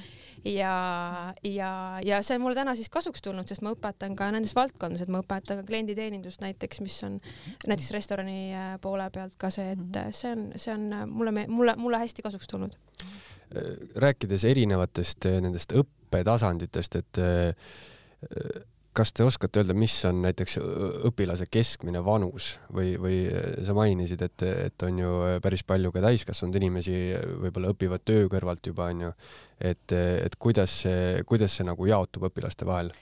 ja, 0.44 1.34
ja, 1.44 1.70
ja 2.04 2.20
see 2.22 2.36
on 2.38 2.44
mulle 2.44 2.58
täna 2.58 2.74
siis 2.78 2.90
kasuks 2.92 3.22
tulnud, 3.24 3.48
sest 3.48 3.64
ma 3.66 3.72
õpetan 3.74 4.16
ka 4.18 4.28
nendes 4.34 4.54
valdkondades, 4.56 5.04
et 5.04 5.12
ma 5.12 5.22
õpetan 5.24 5.60
ka 5.60 5.66
klienditeenindust 5.68 6.42
näiteks, 6.44 6.82
mis 6.84 6.98
on 7.06 7.18
näiteks 7.66 7.90
restorani 7.96 8.38
äh, 8.54 8.74
poole 8.82 9.08
pealt 9.14 9.36
ka 9.40 9.50
see, 9.54 9.72
et 9.76 9.82
mhm. 9.82 10.14
see 10.16 10.34
on, 10.36 10.46
see 10.56 10.74
on 10.74 11.10
mulle, 11.12 11.46
mulle, 11.48 11.76
mulle 11.80 12.02
hästi 12.04 12.26
kasuks 12.26 12.48
tulnud. 12.52 12.78
rääkides 13.96 14.44
erinevatest 14.44 15.26
äh, 15.30 15.40
nendest 15.40 15.72
õppetasanditest, 15.72 16.96
et 17.02 17.22
äh, 17.22 17.54
kas 18.96 19.12
te 19.12 19.24
oskate 19.26 19.60
öelda, 19.60 19.74
mis 19.76 19.94
on 20.08 20.22
näiteks 20.24 20.56
õpilase 21.08 21.46
keskmine 21.52 22.00
vanus 22.04 22.54
või, 22.72 22.94
või 23.00 23.18
sa 23.66 23.76
mainisid, 23.76 24.22
et, 24.24 24.44
et 24.70 24.86
on 24.86 25.00
ju 25.02 25.12
päris 25.44 25.64
palju 25.68 25.92
ka 25.94 26.02
täiskasvanud 26.06 26.58
inimesi 26.60 26.96
võib-olla 27.44 27.74
õpivad 27.74 28.06
töö 28.08 28.26
kõrvalt 28.32 28.72
juba 28.72 28.90
onju, 28.92 29.12
et, 29.60 29.96
et 29.96 30.38
kuidas 30.40 30.82
see, 30.86 31.22
kuidas 31.28 31.58
see 31.58 31.68
nagu 31.68 31.88
jaotub 31.88 32.30
õpilaste 32.30 32.68
vahel? 32.68 32.92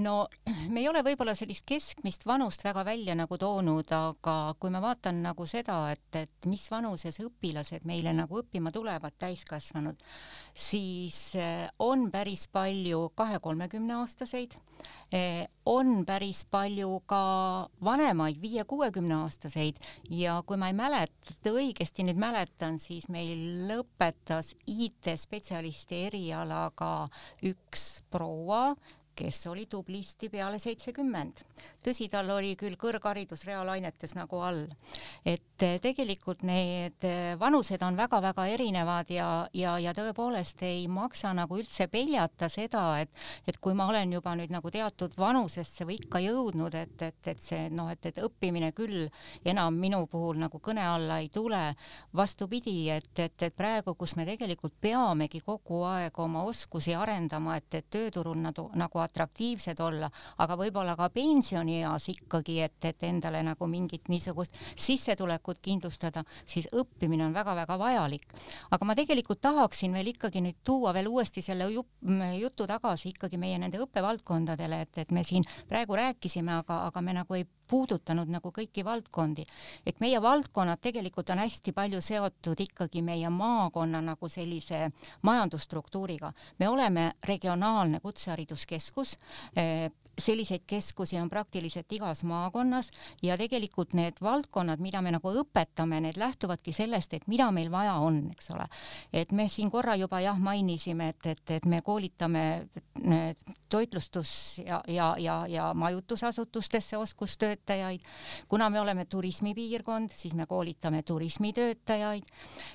No 0.00 0.28
me 0.72 0.80
ei 0.80 0.88
ole 0.88 1.02
võib-olla 1.04 1.34
sellist 1.36 1.66
keskmist 1.68 2.24
vanust 2.26 2.64
väga 2.64 2.84
välja 2.86 3.16
nagu 3.18 3.36
toonud, 3.38 3.90
aga 3.92 4.36
kui 4.60 4.72
ma 4.72 4.80
vaatan 4.80 5.20
nagu 5.26 5.44
seda, 5.48 5.76
et, 5.92 6.08
et 6.16 6.48
mis 6.48 6.64
vanuses 6.72 7.18
õpilased 7.20 7.84
meile 7.88 8.14
nagu 8.16 8.40
õppima 8.40 8.72
tulevad, 8.72 9.16
täiskasvanud, 9.20 10.00
siis 10.54 11.34
eh, 11.36 11.66
on 11.84 12.08
päris 12.12 12.46
palju 12.52 13.10
kahe-kolmekümne 13.18 13.98
aastaseid, 14.00 14.56
eh, 15.12 15.44
on 15.68 16.06
päris 16.08 16.44
palju 16.50 17.02
ka 17.10 17.22
vanemaid, 17.84 18.40
viie-kuuekümne 18.42 19.20
aastaseid 19.20 19.76
ja 20.08 20.38
kui 20.46 20.56
ma 20.56 20.72
ei 20.72 20.78
mäleta, 20.78 21.36
õigesti 21.52 22.06
nüüd 22.08 22.20
mäletan, 22.20 22.80
siis 22.80 23.10
meil 23.12 23.68
lõpetas 23.68 24.54
IT-spetsialisti 24.64 26.06
erialaga 26.08 26.92
üks 27.44 28.00
proua, 28.12 28.72
kes 29.14 29.46
oli 29.46 29.66
tublisti 29.66 30.28
peale 30.32 30.58
seitsekümmend. 30.58 31.42
tõsi, 31.84 32.08
tal 32.10 32.30
oli 32.30 32.54
küll 32.56 32.76
kõrgharidus 32.80 33.44
reaalainetes 33.44 34.14
nagu 34.16 34.40
all. 34.40 34.66
et 35.24 35.62
eh, 35.62 35.78
tegelikult 35.82 36.42
need 36.42 37.04
eh, 37.04 37.34
vanused 37.38 37.82
on 37.82 37.96
väga-väga 37.96 38.46
erinevad 38.54 39.10
ja, 39.10 39.48
ja, 39.54 39.76
ja 39.78 39.92
tõepoolest 39.94 40.62
ei 40.66 40.86
maksa 40.88 41.32
nagu 41.36 41.58
üldse 41.58 41.86
peljata 41.92 42.48
seda, 42.48 43.00
et, 43.00 43.10
et 43.46 43.58
kui 43.60 43.74
ma 43.74 43.86
olen 43.90 44.12
juba 44.12 44.34
nüüd 44.38 44.52
nagu 44.52 44.70
teatud 44.70 45.16
vanusesse 45.18 45.86
või 45.88 45.98
ikka 46.00 46.22
jõudnud, 46.24 46.74
et, 46.74 46.96
et, 47.02 47.20
et 47.26 47.40
see 47.42 47.68
noh, 47.70 47.90
et, 47.92 48.06
et 48.06 48.22
õppimine 48.24 48.72
küll 48.72 49.08
enam 49.44 49.76
minu 49.76 50.06
puhul 50.10 50.40
nagu 50.40 50.60
kõne 50.62 50.84
alla 50.86 51.20
ei 51.20 51.28
tule. 51.28 51.74
vastupidi, 52.16 52.90
et, 52.90 53.18
et, 53.18 53.42
et 53.42 53.54
praegu, 53.54 53.94
kus 53.94 54.16
me 54.16 54.24
tegelikult 54.26 54.74
peamegi 54.80 55.40
kogu 55.40 55.82
aeg 55.88 56.18
oma 56.18 56.42
oskusi 56.48 56.94
arendama, 56.94 57.56
et, 57.56 57.74
et 57.74 57.86
tööturul 57.90 58.38
nagu, 58.40 58.68
nagu 58.74 59.01
atraktiivsed 59.04 59.80
olla, 59.80 60.10
aga 60.42 60.56
võib-olla 60.58 60.96
ka 60.98 61.08
pensionieas 61.14 62.08
ikkagi, 62.12 62.60
et, 62.66 62.78
et 62.88 63.06
endale 63.08 63.42
nagu 63.46 63.68
mingit 63.70 64.08
niisugust 64.12 64.56
sissetulekut 64.76 65.62
kindlustada, 65.62 66.24
siis 66.46 66.68
õppimine 66.72 67.26
on 67.26 67.34
väga-väga 67.36 67.78
vajalik. 67.78 68.26
aga 68.70 68.84
ma 68.84 68.96
tegelikult 68.98 69.40
tahaksin 69.40 69.92
veel 69.92 70.12
ikkagi 70.14 70.42
nüüd 70.44 70.60
tuua 70.64 70.92
veel 70.94 71.08
uuesti 71.08 71.42
selle 71.42 71.68
jutu 72.38 72.66
tagasi 72.66 73.12
ikkagi 73.12 73.38
meie 73.38 73.58
nende 73.58 73.80
õppevaldkondadele, 73.82 74.80
et, 74.86 74.98
et 74.98 75.10
me 75.10 75.24
siin 75.24 75.44
praegu 75.68 75.96
rääkisime, 75.98 76.60
aga, 76.62 76.86
aga 76.88 77.02
me 77.02 77.16
nagu 77.16 77.38
ei 77.38 77.46
puudutanud 77.72 78.28
nagu 78.28 78.52
kõiki 78.52 78.84
valdkondi. 78.84 79.44
et 79.86 80.00
meie 80.00 80.20
valdkonnad 80.22 80.80
tegelikult 80.80 81.30
on 81.30 81.42
hästi 81.42 81.72
palju 81.72 82.02
seotud 82.04 82.60
ikkagi 82.60 83.02
meie 83.02 83.30
maakonna 83.30 84.02
nagu 84.04 84.28
sellise 84.28 84.90
majandusstruktuuriga. 85.22 86.32
me 86.58 86.68
oleme 86.68 87.12
regionaalne 87.24 88.00
kutsehariduskeskus, 88.00 89.16
eh, 89.56 89.90
selliseid 90.18 90.62
keskusi 90.66 91.18
on 91.20 91.30
praktiliselt 91.30 91.92
igas 91.92 92.22
maakonnas 92.24 92.90
ja 93.22 93.36
tegelikult 93.38 93.94
need 93.96 94.20
valdkonnad, 94.22 94.80
mida 94.80 95.02
me 95.02 95.12
nagu 95.14 95.32
õpetame, 95.42 96.00
need 96.04 96.20
lähtuvadki 96.20 96.72
sellest, 96.76 97.14
et 97.14 97.26
mida 97.30 97.50
meil 97.50 97.70
vaja 97.72 97.94
on, 98.04 98.24
eks 98.32 98.50
ole. 98.54 98.66
et 99.12 99.32
me 99.32 99.48
siin 99.48 99.70
korra 99.70 99.96
juba 99.96 100.20
jah 100.20 100.38
mainisime, 100.38 101.08
et, 101.14 101.26
et, 101.26 101.50
et 101.58 101.66
me 101.66 101.82
koolitame 101.82 102.66
toitlustus 103.68 104.60
ja, 104.66 104.82
ja, 104.88 105.14
ja, 105.18 105.46
ja 105.48 105.74
majutusasutustesse 105.74 106.96
oskustöötajaid. 106.96 108.00
kuna 108.48 108.70
me 108.70 108.80
oleme 108.80 109.04
turismipiirkond, 109.04 110.10
siis 110.14 110.34
me 110.34 110.46
koolitame 110.46 111.02
turismitöötajaid, 111.02 112.24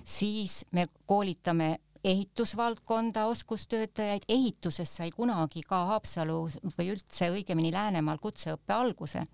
siis 0.03 0.65
me 0.71 0.87
koolitame 1.05 1.79
ehitusvaldkonda 2.03 3.25
oskustöötajaid, 3.25 4.21
ehituses 4.29 4.95
sai 4.95 5.11
kunagi 5.11 5.61
ka 5.67 5.83
Haapsalu 5.91 6.37
või 6.77 6.91
üldse 6.93 7.29
õigemini 7.33 7.71
Läänemaal 7.73 8.17
kutseõppe 8.21 8.73
alguse. 8.73 9.25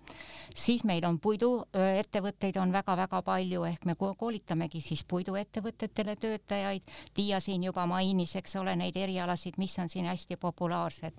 siis 0.54 0.84
meil 0.84 1.04
on 1.04 1.18
puiduettevõtteid 1.20 2.56
on 2.56 2.72
väga-väga 2.72 3.22
palju, 3.22 3.64
ehk 3.64 3.84
me 3.84 3.94
koolitamegi 3.94 4.80
siis 4.80 5.04
puiduettevõtetele 5.04 6.16
töötajaid. 6.16 6.82
Tiia 7.14 7.40
siin 7.40 7.64
juba 7.64 7.86
mainis, 7.86 8.36
eks 8.36 8.56
ole, 8.56 8.76
neid 8.76 8.96
erialasid, 8.96 9.54
mis 9.58 9.78
on 9.78 9.88
siin 9.88 10.06
hästi 10.06 10.36
populaarsed. 10.36 11.12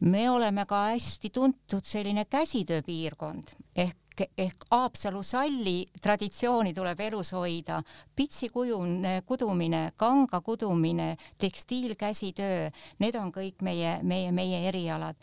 me 0.00 0.30
oleme 0.30 0.66
ka 0.66 0.84
hästi 0.90 1.30
tuntud 1.30 1.84
selline 1.84 2.24
käsitööpiirkond 2.24 3.56
ehk 3.76 3.99
ehk, 4.20 4.32
ehk 4.38 4.64
Haapsalu 4.70 5.22
salli 5.22 5.86
traditsiooni 6.02 6.74
tuleb 6.74 7.00
elus 7.00 7.32
hoida. 7.32 7.82
pitsi 8.16 8.48
kujun, 8.48 9.02
kudumine, 9.26 9.92
kanga 9.96 10.40
kudumine, 10.40 11.16
tekstiilkäsitöö, 11.38 12.70
need 12.98 13.14
on 13.14 13.32
kõik 13.32 13.62
meie, 13.62 14.00
meie, 14.02 14.32
meie 14.32 14.68
erialad. 14.68 15.16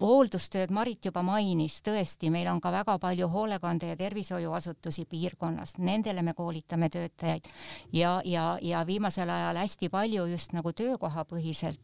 Hooldustööd 0.00 0.70
Marit 0.72 1.04
juba 1.04 1.20
mainis, 1.22 1.82
tõesti, 1.84 2.30
meil 2.30 2.48
on 2.48 2.60
ka 2.60 2.70
väga 2.72 2.98
palju 2.98 3.28
hoolekande- 3.28 3.90
ja 3.90 3.96
tervishoiuasutusi 3.96 5.04
piirkonnas, 5.04 5.76
nendele 5.78 6.22
me 6.22 6.32
koolitame 6.32 6.88
töötajaid. 6.88 7.44
Ja, 7.92 8.22
ja, 8.24 8.58
ja 8.62 8.86
viimasel 8.86 9.28
ajal 9.28 9.56
hästi 9.56 9.88
palju 9.88 10.24
just 10.26 10.52
nagu 10.52 10.72
töökohapõhiselt 10.72 11.80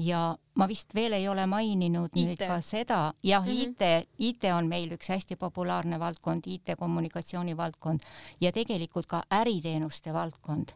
ja 0.00 0.20
ma 0.56 0.66
vist 0.68 0.94
veel 0.94 1.14
ei 1.16 1.26
ole 1.28 1.44
maininud 1.48 2.10
IT. 2.14 2.24
nüüd 2.26 2.40
ka 2.40 2.60
seda, 2.64 3.00
jah 3.22 3.44
mm, 3.44 3.50
-hmm. 3.50 4.06
IT, 4.06 4.08
IT 4.18 4.44
on 4.54 4.68
meil 4.68 4.92
üks 4.96 5.08
hästi 5.12 5.36
populaarne 5.36 6.00
valdkond, 6.00 6.46
IT-kommunikatsiooni 6.46 7.56
valdkond 7.56 8.00
ja 8.40 8.52
tegelikult 8.52 9.06
ka 9.06 9.22
äriteenuste 9.30 10.12
valdkond. 10.12 10.72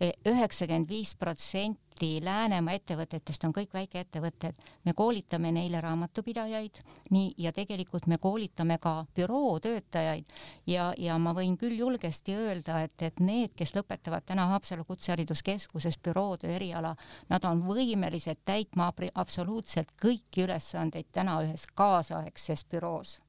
E, 0.00 0.12
üheksakümmend 0.26 0.88
viis 0.88 1.14
protsenti 1.14 1.83
Läänemaa 2.02 2.74
ettevõtetest 2.74 3.44
on 3.46 3.52
kõik 3.54 3.70
väikeettevõtted, 3.74 4.56
me 4.84 4.92
koolitame 4.98 5.52
neile 5.54 5.80
raamatupidajaid, 5.80 6.80
nii, 7.14 7.34
ja 7.38 7.52
tegelikult 7.54 8.08
me 8.10 8.18
koolitame 8.18 8.78
ka 8.82 9.06
bürootöötajaid 9.14 10.32
ja, 10.66 10.92
ja 10.98 11.18
ma 11.18 11.32
võin 11.34 11.54
küll 11.56 11.78
julgesti 11.78 12.34
öelda, 12.34 12.80
et, 12.82 12.96
et 13.02 13.20
need, 13.20 13.54
kes 13.54 13.76
lõpetavad 13.76 14.26
täna 14.26 14.48
Haapsalu 14.50 14.84
Kutsehariduskeskuses 14.84 15.98
bürootöö 16.02 16.50
eriala, 16.56 16.96
nad 17.30 17.44
on 17.44 17.62
võimelised 17.62 18.42
täitma 18.44 18.90
absoluutselt 19.14 19.94
kõiki 20.02 20.48
ülesandeid 20.48 21.12
täna 21.12 21.38
ühes 21.46 21.68
kaasaegses 21.78 22.66
büroos 22.66 23.20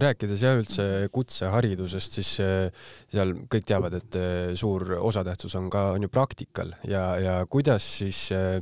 rääkides 0.00 0.42
jah 0.42 0.58
üldse 0.58 0.86
kutseharidusest, 1.12 2.18
siis 2.20 2.32
äh, 2.42 2.88
seal 3.12 3.34
kõik 3.50 3.66
teavad, 3.68 3.96
et 4.00 4.18
äh, 4.18 4.52
suur 4.58 4.96
osatähtsus 5.00 5.54
on 5.60 5.70
ka, 5.72 5.90
on 5.96 6.06
ju 6.06 6.12
praktikal 6.12 6.74
ja, 6.88 7.04
ja 7.20 7.38
kuidas 7.50 7.86
siis 8.00 8.28
äh, 8.34 8.60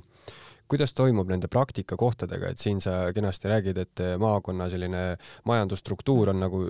kuidas 0.68 0.92
toimub 0.96 1.28
nende 1.30 1.48
praktikakohtadega, 1.50 2.52
et 2.52 2.62
siin 2.62 2.80
sa 2.84 3.12
kenasti 3.14 3.48
räägid, 3.50 3.80
et 3.82 4.02
maakonna 4.20 4.68
selline 4.70 5.02
majandusstruktuur 5.48 6.32
on 6.32 6.40
nagu, 6.44 6.62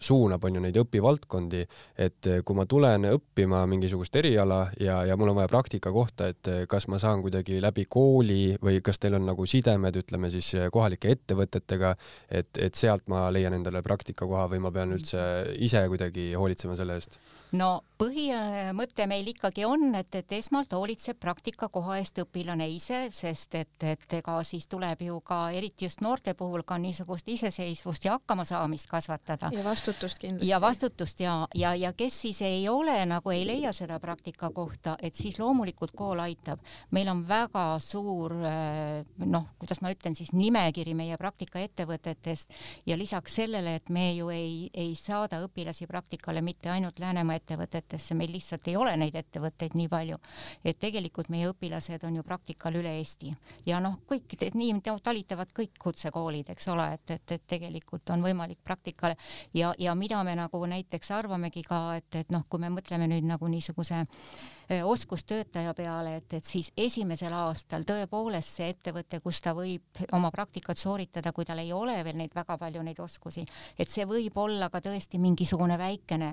suunab, 0.00 0.44
on 0.44 0.58
ju 0.58 0.64
neid 0.64 0.78
õpivaldkondi, 0.80 1.64
et 2.06 2.30
kui 2.44 2.58
ma 2.58 2.66
tulen 2.70 3.08
õppima 3.12 3.64
mingisugust 3.70 4.16
eriala 4.20 4.62
ja, 4.80 5.02
ja 5.08 5.18
mul 5.20 5.32
on 5.32 5.40
vaja 5.42 5.52
praktikakohta, 5.52 6.30
et 6.32 6.52
kas 6.70 6.88
ma 6.92 7.00
saan 7.02 7.22
kuidagi 7.24 7.60
läbi 7.62 7.86
kooli 7.88 8.56
või 8.64 8.80
kas 8.84 9.02
teil 9.02 9.18
on 9.18 9.28
nagu 9.28 9.46
sidemed, 9.48 10.00
ütleme 10.04 10.32
siis 10.32 10.54
kohalike 10.72 11.12
ettevõtetega, 11.14 11.94
et, 12.30 12.50
et 12.58 12.74
sealt 12.74 13.08
ma 13.12 13.26
leian 13.34 13.56
endale 13.56 13.84
praktikakoha 13.84 14.48
või 14.54 14.64
ma 14.64 14.74
pean 14.74 14.96
üldse 14.96 15.20
ise 15.64 15.86
kuidagi 15.92 16.32
hoolitsema 16.38 16.76
selle 16.78 16.98
eest? 17.00 17.20
No 17.54 17.68
põhimõte 17.94 19.06
meil 19.06 19.28
ikkagi 19.30 19.64
on, 19.68 19.86
et, 19.94 20.10
et 20.18 20.32
esmalt 20.36 20.72
hoolitseb 20.74 21.18
praktikakoha 21.22 21.98
eest 22.00 22.18
õpilane 22.24 22.66
ise, 22.72 23.04
sest 23.14 23.54
et, 23.58 23.86
et 23.86 24.16
ega 24.18 24.34
siis 24.46 24.66
tuleb 24.70 25.04
ju 25.06 25.20
ka 25.24 25.38
eriti 25.54 25.86
just 25.86 26.02
noorte 26.04 26.34
puhul 26.38 26.64
ka 26.66 26.78
niisugust 26.82 27.28
iseseisvust 27.30 28.08
ja 28.08 28.16
hakkamasaamist 28.16 28.88
kasvatada. 28.90 29.50
ja 29.54 29.64
vastutust 29.64 30.18
kindlasti. 30.18 30.48
ja 30.50 30.60
vastutust 30.60 31.22
ja, 31.22 31.36
ja, 31.54 31.74
ja 31.78 31.92
kes 31.96 32.20
siis 32.26 32.42
ei 32.42 32.66
ole 32.68 32.96
nagu 33.06 33.30
ei 33.30 33.46
leia 33.46 33.72
seda 33.72 34.00
praktikakohta, 34.02 34.96
et 35.02 35.14
siis 35.14 35.38
loomulikult 35.38 35.94
kool 35.94 36.24
aitab. 36.24 36.60
meil 36.90 37.08
on 37.12 37.22
väga 37.28 37.66
suur 37.78 38.34
noh, 38.34 39.46
kuidas 39.58 39.80
ma 39.84 39.94
ütlen 39.94 40.18
siis 40.18 40.34
nimekiri 40.34 40.96
meie 40.98 41.16
praktikaettevõtetest 41.20 42.58
ja 42.90 42.98
lisaks 42.98 43.38
sellele, 43.38 43.78
et 43.78 43.94
me 43.94 44.10
ju 44.18 44.34
ei, 44.34 44.68
ei 44.74 44.94
saada 44.98 45.38
õpilasi 45.46 45.86
praktikale 45.86 46.42
mitte 46.42 46.74
ainult 46.74 46.98
Läänemaa 46.98 47.43
ettevõtetesse, 47.44 48.16
meil 48.16 48.32
lihtsalt 48.32 48.68
ei 48.72 48.76
ole 48.80 48.96
neid 48.96 49.14
ettevõtteid 49.20 49.76
nii 49.76 49.88
palju, 49.92 50.18
et 50.64 50.78
tegelikult 50.80 51.28
meie 51.28 51.50
õpilased 51.52 52.04
on 52.08 52.16
ju 52.16 52.24
praktikal 52.24 52.74
üle 52.80 52.96
Eesti. 52.98 53.34
Ja 53.68 53.80
noh, 53.84 54.00
kõik 54.08 54.32
nii 54.54 54.80
talitavad 54.82 55.52
kõik 55.54 55.76
kutsekoolid, 55.80 56.48
eks 56.54 56.68
ole, 56.72 56.88
et, 56.96 57.10
et, 57.10 57.36
et 57.36 57.46
tegelikult 57.46 58.10
on 58.14 58.24
võimalik 58.24 58.62
praktikale. 58.64 59.16
Ja, 59.54 59.74
ja 59.78 59.94
mida 59.94 60.22
me 60.24 60.34
nagu 60.38 60.60
näiteks 60.66 61.10
arvamegi 61.14 61.62
ka, 61.66 61.98
et, 62.00 62.08
et 62.24 62.32
noh, 62.32 62.46
kui 62.48 62.62
me 62.62 62.72
mõtleme 62.72 63.08
nüüd 63.10 63.26
nagu 63.28 63.48
niisuguse 63.50 64.04
oskustöötaja 64.84 65.74
peale, 65.76 66.16
et, 66.16 66.38
et 66.38 66.44
siis 66.44 66.70
esimesel 66.76 67.34
aastal 67.36 67.84
tõepoolest 67.84 68.60
see 68.60 68.70
ettevõte, 68.72 69.20
kus 69.20 69.42
ta 69.44 69.52
võib 69.56 70.04
oma 70.16 70.30
praktikat 70.32 70.80
sooritada, 70.80 71.34
kui 71.36 71.44
tal 71.44 71.60
ei 71.60 71.72
ole 71.76 71.98
veel 72.06 72.16
neid 72.16 72.32
väga 72.34 72.56
palju 72.58 72.82
neid 72.86 73.00
oskusi, 73.04 73.44
et 73.76 73.90
see 73.92 74.06
võib 74.08 74.38
olla 74.40 74.70
ka 74.72 74.80
tõesti 74.84 75.20
mingisugune 75.20 75.76
väikene 75.78 76.30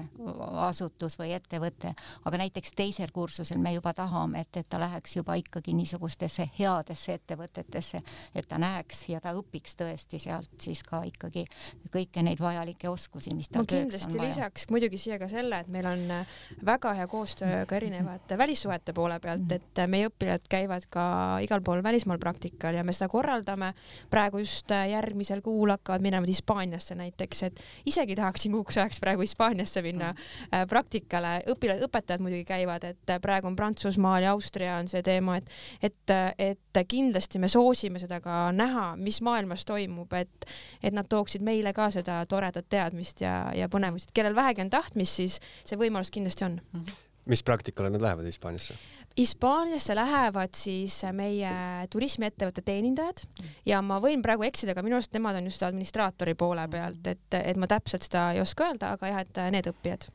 asutus, 0.64 1.01
asutus 1.02 1.18
või 1.20 1.34
ettevõte, 1.34 1.94
aga 2.26 2.38
näiteks 2.38 2.74
teisel 2.76 3.12
kursusel 3.14 3.60
me 3.62 3.74
juba 3.74 3.94
tahame, 3.94 4.42
et, 4.42 4.58
et 4.58 4.68
ta 4.70 4.80
läheks 4.80 5.16
juba 5.16 5.36
ikkagi 5.40 5.74
niisugustesse 5.74 6.50
headesse 6.60 7.16
ettevõtetesse, 7.18 8.02
et 8.36 8.48
ta 8.48 8.60
näeks 8.62 9.08
ja 9.10 9.22
ta 9.22 9.34
õpiks 9.38 9.76
tõesti 9.80 10.20
sealt 10.22 10.50
siis 10.62 10.84
ka 10.84 11.02
ikkagi 11.08 11.46
kõiki 11.92 12.24
neid 12.24 12.42
vajalikke 12.42 12.90
oskusi, 12.90 13.34
mis 13.36 13.50
tal 13.50 13.66
tööks 13.66 14.06
on 14.06 14.18
vaja. 14.18 14.30
lisaks 14.30 14.68
muidugi 14.70 15.00
siia 15.02 15.18
ka 15.20 15.30
selle, 15.32 15.64
et 15.64 15.72
meil 15.74 15.88
on 15.90 16.06
äh, 16.12 16.36
väga 16.66 16.94
hea 17.00 17.08
koostöö 17.08 17.66
ka 17.66 17.80
erinevate 17.80 18.38
välissuhete 18.38 18.94
poole 18.94 19.20
pealt, 19.20 19.48
mm. 19.48 19.58
et 19.58 19.84
äh, 19.84 19.90
meie 19.90 20.12
õpilased 20.12 20.50
käivad 20.52 20.88
ka 20.90 21.06
igal 21.42 21.64
pool 21.66 21.84
välismaal 21.84 22.22
praktikal 22.22 22.78
ja 22.78 22.84
me 22.84 22.94
seda 22.94 23.10
korraldame. 23.10 23.74
praegu 24.10 24.44
just 24.44 24.72
äh, 24.72 24.90
järgmisel 24.94 25.42
kuul 25.42 25.74
hakkavad 25.74 26.02
minema 26.02 26.30
Hispaaniasse 26.32 26.96
näiteks, 26.96 27.44
et 27.44 27.60
isegi 27.86 28.16
tahaksin 28.16 28.52
kuuks 28.52 28.78
ajaks 28.78 29.00
praegu 29.00 29.26
Hispaaniasse 29.26 29.82
minna 29.82 30.14
mm. 30.14 30.68
Praktikale 30.82 31.36
õpilased, 31.52 31.86
õpetajad 31.86 32.24
muidugi 32.24 32.46
käivad, 32.48 32.86
et 32.90 33.14
praegu 33.22 33.50
on 33.50 33.56
Prantsusmaal 33.56 34.26
ja 34.26 34.34
Austria 34.36 34.80
on 34.82 34.90
see 34.92 35.04
teema, 35.06 35.38
et, 35.38 35.52
et, 35.82 36.16
et 36.42 36.82
kindlasti 36.90 37.42
me 37.42 37.50
soosime 37.52 38.02
seda 38.02 38.22
ka 38.24 38.50
näha, 38.56 38.96
mis 38.98 39.22
maailmas 39.26 39.66
toimub, 39.70 40.12
et, 40.18 40.50
et 40.82 40.96
nad 40.96 41.08
tooksid 41.10 41.46
meile 41.46 41.74
ka 41.78 41.92
seda 41.94 42.22
toredat 42.30 42.68
teadmist 42.70 43.22
ja, 43.22 43.52
ja 43.56 43.70
põnevust, 43.72 44.10
et 44.10 44.18
kellel 44.18 44.36
vähegi 44.38 44.66
on 44.66 44.74
tahtmist, 44.74 45.22
siis 45.22 45.40
see 45.66 45.80
võimalus 45.80 46.12
kindlasti 46.14 46.48
on 46.50 46.60
mm. 46.60 46.84
-hmm 46.84 47.08
mis 47.26 47.44
praktikale 47.44 47.90
nad 47.90 48.02
lähevad 48.02 48.26
Hispaaniasse? 48.26 48.74
Hispaaniasse 49.18 49.96
lähevad 49.96 50.56
siis 50.58 50.96
meie 51.14 51.52
turismiettevõtte 51.94 52.64
teenindajad 52.66 53.22
ja 53.66 53.82
ma 53.86 54.00
võin 54.02 54.24
praegu 54.26 54.44
eksida, 54.48 54.74
aga 54.74 54.82
minu 54.82 54.98
arust 54.98 55.14
nemad 55.14 55.38
on 55.38 55.46
just 55.46 55.64
administraatori 55.64 56.34
poole 56.36 56.66
pealt, 56.68 57.08
et, 57.08 57.38
et 57.38 57.58
ma 57.62 57.70
täpselt 57.70 58.08
seda 58.08 58.32
ei 58.34 58.42
oska 58.42 58.72
öelda, 58.72 58.96
aga 58.98 59.12
jah, 59.14 59.22
et 59.22 59.42
need 59.54 59.70
õppijad 59.70 60.10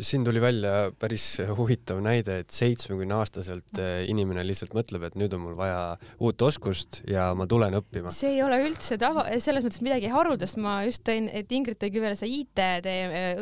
siin 0.00 0.24
tuli 0.24 0.40
välja 0.40 0.90
päris 0.98 1.24
huvitav 1.56 2.00
näide, 2.04 2.40
et 2.42 2.54
seitsmekümne 2.54 3.16
aastaselt 3.18 3.80
äh, 3.80 4.04
inimene 4.08 4.44
lihtsalt 4.46 4.74
mõtleb, 4.76 5.04
et 5.08 5.18
nüüd 5.18 5.34
on 5.36 5.42
mul 5.44 5.56
vaja 5.58 5.96
uut 6.22 6.42
oskust 6.42 7.02
ja 7.10 7.28
ma 7.36 7.46
tulen 7.50 7.76
õppima. 7.78 8.12
see 8.14 8.36
ei 8.36 8.42
ole 8.44 8.58
üldse 8.64 8.98
tava, 9.00 9.26
selles 9.42 9.66
mõttes 9.66 9.82
midagi 9.84 10.10
haruldast, 10.12 10.58
ma 10.62 10.78
just 10.86 11.04
tõin, 11.06 11.28
et 11.32 11.52
Ingrid 11.52 11.80
tõi 11.82 11.92
küll 11.94 12.04
veel 12.06 12.16
see 12.18 12.32
IT 12.40 12.62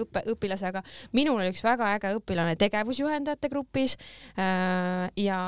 õppe, 0.03 0.25
õpilase, 0.35 0.71
aga 0.73 0.83
minul 1.17 1.39
oli 1.41 1.53
üks 1.53 1.63
väga 1.65 1.93
äge 1.97 2.15
õpilane 2.19 2.57
tegevusjuhendajate 2.61 3.51
grupis 3.53 3.97
äh, 4.35 5.07
ja 5.21 5.39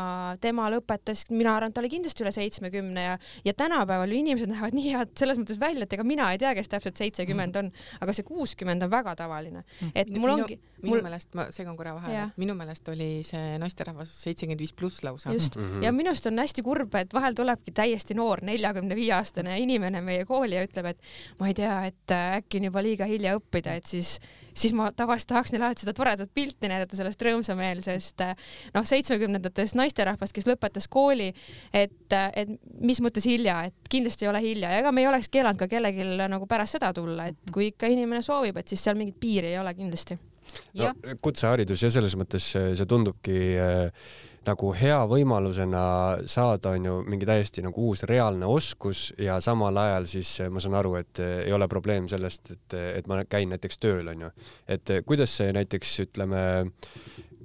tema 0.42 0.70
lõpetas, 0.72 1.26
mina 1.32 1.56
arvan, 1.56 1.72
et 1.72 1.76
ta 1.76 1.82
oli 1.82 1.92
kindlasti 1.96 2.24
üle 2.24 2.34
seitsmekümne 2.34 3.06
ja, 3.08 3.18
ja 3.46 3.56
tänapäeval 3.56 4.14
inimesed 4.16 4.50
näevad 4.52 4.76
nii 4.76 4.94
head 4.94 5.14
selles 5.18 5.40
mõttes 5.42 5.60
välja, 5.60 5.86
et 5.86 5.98
ega 5.98 6.06
mina 6.06 6.30
ei 6.32 6.40
tea, 6.42 6.54
kes 6.56 6.70
täpselt 6.72 7.00
seitsekümmend 7.00 7.58
on, 7.60 7.72
aga 8.00 8.14
see 8.16 8.26
kuuskümmend 8.26 8.86
on 8.86 8.92
väga 8.92 9.16
tavaline, 9.18 9.64
et 9.94 10.10
mul 10.14 10.34
on 10.34 10.35
ongi 10.36 10.56
minu 10.86 10.96
Mul- 10.96 11.06
meelest, 11.08 11.34
ma 11.36 11.48
segan 11.54 11.76
korra 11.76 11.92
vahele 11.98 12.30
minu 12.40 12.54
meelest 12.58 12.88
oli 12.94 13.10
see 13.26 13.58
naisterahvas 13.62 14.14
seitsekümmend 14.22 14.62
viis 14.64 14.72
pluss 14.72 15.02
lausa. 15.06 15.34
just 15.34 15.58
Mhm. 15.60 15.82
ja 15.84 15.92
minu 15.92 16.12
arust 16.14 16.26
on 16.30 16.38
hästi 16.38 16.62
kurb, 16.66 16.94
et 16.94 17.12
vahel 17.14 17.34
tulebki 17.34 17.74
täiesti 17.76 18.14
noor 18.14 18.42
neljakümne 18.46 18.96
viie 18.96 19.12
aastane 19.18 19.58
inimene 19.60 20.00
meie 20.00 20.24
kooli 20.24 20.56
ja 20.56 20.64
ütleb, 20.66 20.86
et 20.94 21.00
ma 21.40 21.48
ei 21.50 21.54
tea, 21.54 21.76
et 21.92 22.10
äh, 22.16 22.40
äkki 22.40 22.62
on 22.62 22.70
juba 22.70 22.82
liiga 22.82 23.04
hilja 23.10 23.36
õppida, 23.38 23.76
et 23.76 23.86
siis 23.86 24.16
siis 24.56 24.72
ma 24.72 24.86
tavaliselt 24.96 25.28
tahaks 25.28 25.52
neile 25.52 25.66
alati 25.66 25.84
seda 25.84 25.92
toredat 25.92 26.30
pilti 26.32 26.68
näidata 26.70 26.96
sellest 26.96 27.20
rõõmsameelsest 27.26 28.22
äh, 28.24 28.30
noh, 28.74 28.86
seitsmekümnendatest 28.88 29.76
naisterahvast, 29.76 30.32
kes 30.32 30.46
lõpetas 30.48 30.88
kooli, 30.88 31.26
et, 31.76 32.16
et 32.32 32.54
mis 32.80 33.00
mõttes 33.04 33.26
hilja, 33.28 33.58
et 33.68 33.90
kindlasti 33.92 34.24
ei 34.24 34.30
ole 34.32 34.40
hilja 34.40 34.70
ja 34.72 34.78
ega 34.80 34.92
me 34.96 35.04
ei 35.04 35.10
oleks 35.10 35.28
keelanud 35.28 35.60
ka 35.60 35.68
kellelgi 35.68 36.08
nagu 36.32 36.48
pärast 36.48 36.78
seda 36.78 36.92
tulla, 36.96 37.28
et 37.32 37.52
kui 37.52 37.68
ikka 37.72 37.90
inimene 37.92 38.22
soovib, 38.24 38.56
et 38.56 38.68
siis 38.72 38.80
seal 38.80 38.96
mingit 38.96 39.18
piiri 39.20 39.52
ei 39.52 39.58
ole 39.60 39.74
kindlasti. 39.76 40.16
No, 40.78 40.92
kutseharidus 41.20 41.82
ja 41.82 41.90
selles 41.90 42.16
mõttes 42.18 42.52
see 42.54 42.88
tundubki 42.88 43.38
äh, 43.60 44.08
nagu 44.46 44.70
hea 44.76 44.98
võimalusena 45.10 45.82
saada 46.30 46.74
onju 46.76 47.00
mingi 47.08 47.26
täiesti 47.28 47.64
nagu 47.64 47.88
uus 47.88 48.04
reaalne 48.08 48.48
oskus 48.50 49.08
ja 49.22 49.38
samal 49.44 49.76
ajal 49.82 50.06
siis 50.10 50.32
äh, 50.44 50.50
ma 50.52 50.62
saan 50.62 50.76
aru, 50.78 50.96
et 51.00 51.22
äh, 51.22 51.40
ei 51.46 51.54
ole 51.56 51.68
probleem 51.70 52.08
sellest, 52.10 52.52
et, 52.54 52.76
et 53.00 53.10
ma 53.10 53.22
käin 53.28 53.50
näiteks 53.54 53.80
tööl 53.82 54.12
onju, 54.14 54.30
et 54.70 54.94
äh, 54.94 55.02
kuidas 55.06 55.34
see 55.40 55.52
näiteks 55.56 55.94
ütleme 56.06 56.42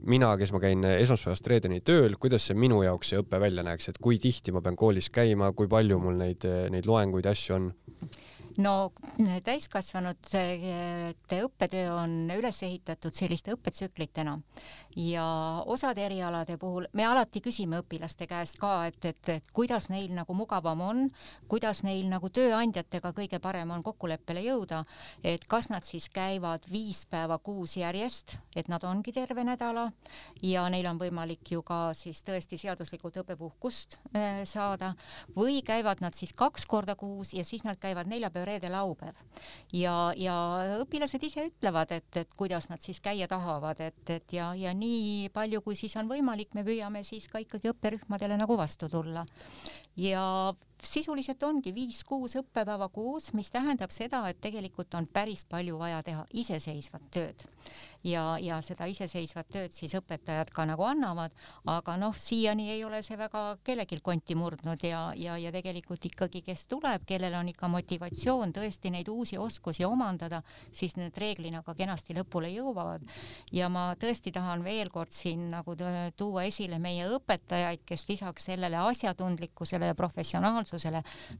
mina, 0.01 0.31
kes 0.37 0.53
ma 0.53 0.61
käin 0.61 0.85
esmaspäevast 0.91 1.47
reedeni 1.49 1.81
tööl, 1.85 2.17
kuidas 2.21 2.47
see 2.49 2.57
minu 2.57 2.81
jaoks 2.85 3.13
see 3.13 3.21
õpe 3.21 3.41
välja 3.41 3.65
näeks, 3.65 3.91
et 3.91 4.01
kui 4.01 4.19
tihti 4.21 4.53
ma 4.53 4.63
pean 4.65 4.77
koolis 4.77 5.11
käima, 5.13 5.51
kui 5.57 5.69
palju 5.69 5.99
mul 6.01 6.17
neid, 6.21 6.45
neid 6.73 6.89
loenguid 6.89 7.29
ja 7.29 7.35
asju 7.37 7.57
on? 7.57 7.71
No 8.61 8.91
täiskasvanute 9.43 10.41
õppetöö 11.37 11.91
on 11.95 12.13
üles 12.35 12.61
ehitatud 12.65 13.15
selliste 13.15 13.53
õppetsüklitena. 13.55 14.37
Ja 14.99 15.25
osade 15.65 16.03
erialade 16.05 16.57
puhul 16.61 16.87
me 16.97 17.05
alati 17.07 17.41
küsime 17.43 17.79
õpilaste 17.81 18.27
käest 18.29 18.59
ka, 18.61 18.73
et, 18.89 18.99
et, 19.05 19.29
et 19.37 19.51
kuidas 19.55 19.89
neil 19.91 20.13
nagu 20.15 20.35
mugavam 20.37 20.81
on, 20.85 21.03
kuidas 21.51 21.83
neil 21.87 22.09
nagu 22.11 22.29
tööandjatega 22.29 23.13
kõige 23.17 23.39
parem 23.43 23.71
on 23.71 23.83
kokkuleppele 23.85 24.43
jõuda, 24.45 24.83
et 25.23 25.45
kas 25.49 25.69
nad 25.71 25.87
siis 25.87 26.09
käivad 26.11 26.67
viis 26.71 27.05
päeva 27.09 27.39
kuus 27.39 27.77
järjest, 27.79 28.35
et 28.55 28.69
nad 28.71 28.83
ongi 28.87 29.13
terve 29.15 29.45
nädala 29.47 29.89
ja 30.43 30.67
neil 30.69 30.89
on 30.91 30.99
võimalik 31.01 31.53
ju 31.55 31.63
ka 31.65 31.91
siis 31.97 32.21
tõesti 32.25 32.59
seaduslikult 32.61 33.21
õppepuhkust 33.23 33.99
äh, 34.15 34.43
saada 34.49 34.93
või 35.35 35.61
käivad 35.65 36.03
nad 36.03 36.15
siis 36.17 36.33
kaks 36.37 36.67
korda 36.69 36.95
kuus 36.99 37.33
ja 37.33 37.45
siis 37.47 37.63
nad 37.65 37.79
käivad 37.81 38.09
neljapäev, 38.11 38.50
reede, 38.51 38.71
laupäev 38.71 39.17
ja, 39.73 39.95
ja 40.19 40.35
õpilased 40.83 41.23
ise 41.25 41.47
ütlevad, 41.49 41.93
et, 41.95 42.09
et 42.21 42.33
kuidas 42.37 42.69
nad 42.71 42.83
siis 42.83 43.01
käia 43.03 43.27
tahavad, 43.31 43.79
et, 43.83 44.01
et 44.09 44.35
ja, 44.35 44.51
ja 44.57 44.75
nii 44.77 45.29
palju, 45.33 45.63
kui 45.65 45.79
siis 45.79 45.95
on 45.99 46.11
võimalik, 46.11 46.53
me 46.57 46.65
püüame 46.67 47.05
siis 47.07 47.27
ka 47.31 47.41
ikkagi 47.43 47.71
õpperühmadele 47.73 48.37
nagu 48.39 48.57
vastu 48.59 48.89
tulla. 48.91 49.25
ja 49.99 50.25
sisuliselt 50.87 51.43
ongi 51.43 51.73
viis-kuus 51.75 52.35
õppepäeva 52.41 52.89
kuus, 52.93 53.31
mis 53.37 53.51
tähendab 53.51 53.91
seda, 53.93 54.23
et 54.29 54.41
tegelikult 54.41 54.93
on 54.97 55.07
päris 55.07 55.45
palju 55.45 55.79
vaja 55.79 56.01
teha 56.05 56.25
iseseisvat 56.43 57.09
tööd 57.13 57.47
ja, 58.03 58.37
ja 58.41 58.57
seda 58.65 58.87
iseseisvat 58.89 59.49
tööd 59.51 59.73
siis 59.75 59.93
õpetajad 59.97 60.51
ka 60.53 60.65
nagu 60.69 60.85
annavad, 60.87 61.33
aga 61.69 61.95
noh, 62.01 62.15
siiani 62.17 62.69
ei 62.73 62.83
ole 62.85 63.01
see 63.05 63.17
väga 63.19 63.43
kellelgi 63.65 63.99
konti 64.03 64.35
murdnud 64.37 64.83
ja, 64.85 65.01
ja, 65.17 65.37
ja 65.37 65.51
tegelikult 65.53 66.05
ikkagi, 66.09 66.41
kes 66.45 66.65
tuleb, 66.71 67.05
kellel 67.07 67.35
on 67.39 67.51
ikka 67.51 67.69
motivatsioon 67.71 68.53
tõesti 68.55 68.93
neid 68.93 69.09
uusi 69.11 69.37
oskusi 69.41 69.85
omandada, 69.85 70.41
siis 70.73 70.97
need 70.97 71.17
reeglina 71.21 71.61
ka 71.65 71.75
kenasti 71.77 72.15
lõpule 72.17 72.51
jõuavad. 72.53 73.05
ja 73.51 73.69
ma 73.69 73.91
tõesti 73.99 74.31
tahan 74.33 74.63
veel 74.63 74.89
kord 74.89 75.11
siin 75.13 75.49
nagu 75.51 75.75
tuua 76.17 76.45
esile 76.49 76.79
meie 76.79 77.07
õpetajaid, 77.17 77.85
kes 77.85 78.07
lisaks 78.09 78.49
sellele 78.49 78.77
asjatundlikkusele 78.77 79.91
ja 79.91 79.95
professionaalsusele, 79.95 80.70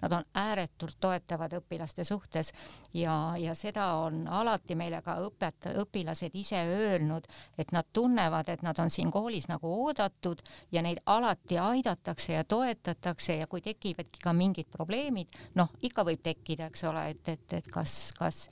nad 0.02 0.14
on 0.14 0.26
ääretult 0.36 0.98
toetavad 1.00 1.54
õpilaste 1.60 2.04
suhtes 2.08 2.52
ja, 2.94 3.34
ja 3.38 3.56
seda 3.56 3.88
on 4.02 4.28
alati 4.28 4.76
meile 4.76 5.02
ka 5.02 5.18
õpetaja, 5.26 5.82
õpilased 5.84 6.36
ise 6.38 6.62
öelnud, 6.68 7.28
et 7.58 7.72
nad 7.72 7.88
tunnevad, 7.94 8.50
et 8.50 8.62
nad 8.62 8.80
on 8.80 8.90
siin 8.90 9.12
koolis 9.12 9.48
nagu 9.52 9.72
oodatud 9.86 10.42
ja 10.72 10.82
neid 10.82 11.02
alati 11.06 11.58
aidatakse 11.58 12.34
ja 12.34 12.44
toetatakse 12.44 13.38
ja 13.42 13.48
kui 13.48 13.62
tekivadki 13.62 14.22
ka 14.24 14.34
mingid 14.34 14.70
probleemid, 14.72 15.32
noh, 15.56 15.72
ikka 15.82 16.06
võib 16.08 16.22
tekkida, 16.24 16.70
eks 16.72 16.84
ole, 16.90 17.10
et, 17.16 17.28
et, 17.28 17.58
et 17.62 17.72
kas, 17.72 18.12
kas 18.18 18.46